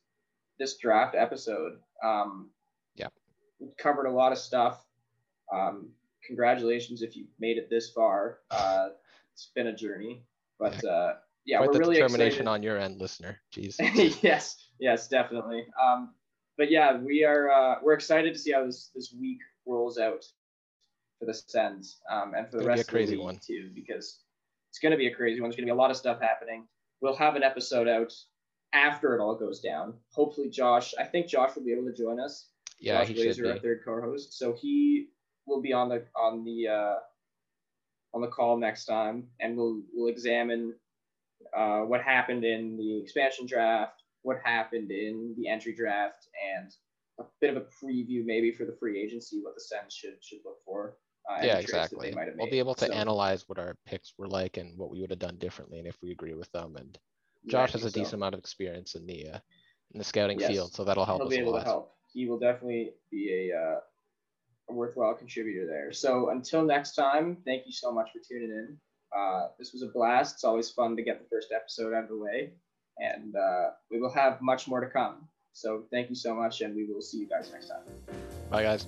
[0.57, 1.73] this draft episode.
[2.03, 2.49] Um,
[2.95, 3.09] Yeah.
[3.59, 4.83] we covered a lot of stuff.
[5.53, 5.89] Um,
[6.25, 8.39] congratulations if you made it this far.
[8.49, 8.87] Uh,
[9.33, 10.23] it's been a journey,
[10.57, 11.15] but uh,
[11.45, 12.47] yeah, Quite we're the really determination excited.
[12.47, 13.39] on your end, listener.
[13.53, 13.75] Jeez.
[14.23, 15.65] yes, yes, definitely.
[15.81, 16.13] Um,
[16.57, 20.25] but yeah, we are uh, we're excited to see how this this week rolls out
[21.19, 23.39] for the Sens um, and for the be rest crazy of the league one.
[23.45, 24.21] too, because
[24.69, 25.49] it's going to be a crazy one.
[25.49, 26.67] There's going to be a lot of stuff happening.
[27.01, 28.13] We'll have an episode out
[28.73, 29.93] after it all goes down.
[30.13, 30.93] Hopefully, Josh.
[30.99, 32.47] I think Josh will be able to join us.
[32.79, 35.09] Yeah, Josh he Glazer, should our third co-host, so he
[35.45, 36.95] will be on the on the uh,
[38.13, 40.73] on the call next time, and we'll we'll examine
[41.55, 46.27] uh, what happened in the expansion draft, what happened in the entry draft,
[46.57, 46.71] and
[47.19, 50.39] a bit of a preview maybe for the free agency, what the Sens should should
[50.45, 50.97] look for.
[51.29, 52.09] Uh, Yeah, exactly.
[52.09, 54.77] They might have We'll be able to So, analyze what our picks were like and
[54.77, 56.75] what we would have done differently and if we agree with them.
[56.75, 56.97] And
[57.43, 57.99] yeah, Josh has a so.
[57.99, 59.39] decent amount of experience in the uh,
[59.93, 60.49] in the scouting Yes.
[60.49, 61.91] field, so that'll help He'll us be a able to help.
[62.13, 63.79] He will definitely be a, uh,
[64.69, 65.91] a worthwhile contributor there.
[65.91, 68.77] So until next time, thank you so much for tuning in.
[69.15, 70.35] Uh, this was a blast.
[70.35, 72.53] It's always fun to get the first episode out of the way,
[72.97, 75.27] and uh, we will have much more to come.
[75.53, 77.83] So thank you so much, and we will see you guys next time.
[78.49, 78.87] Bye, guys.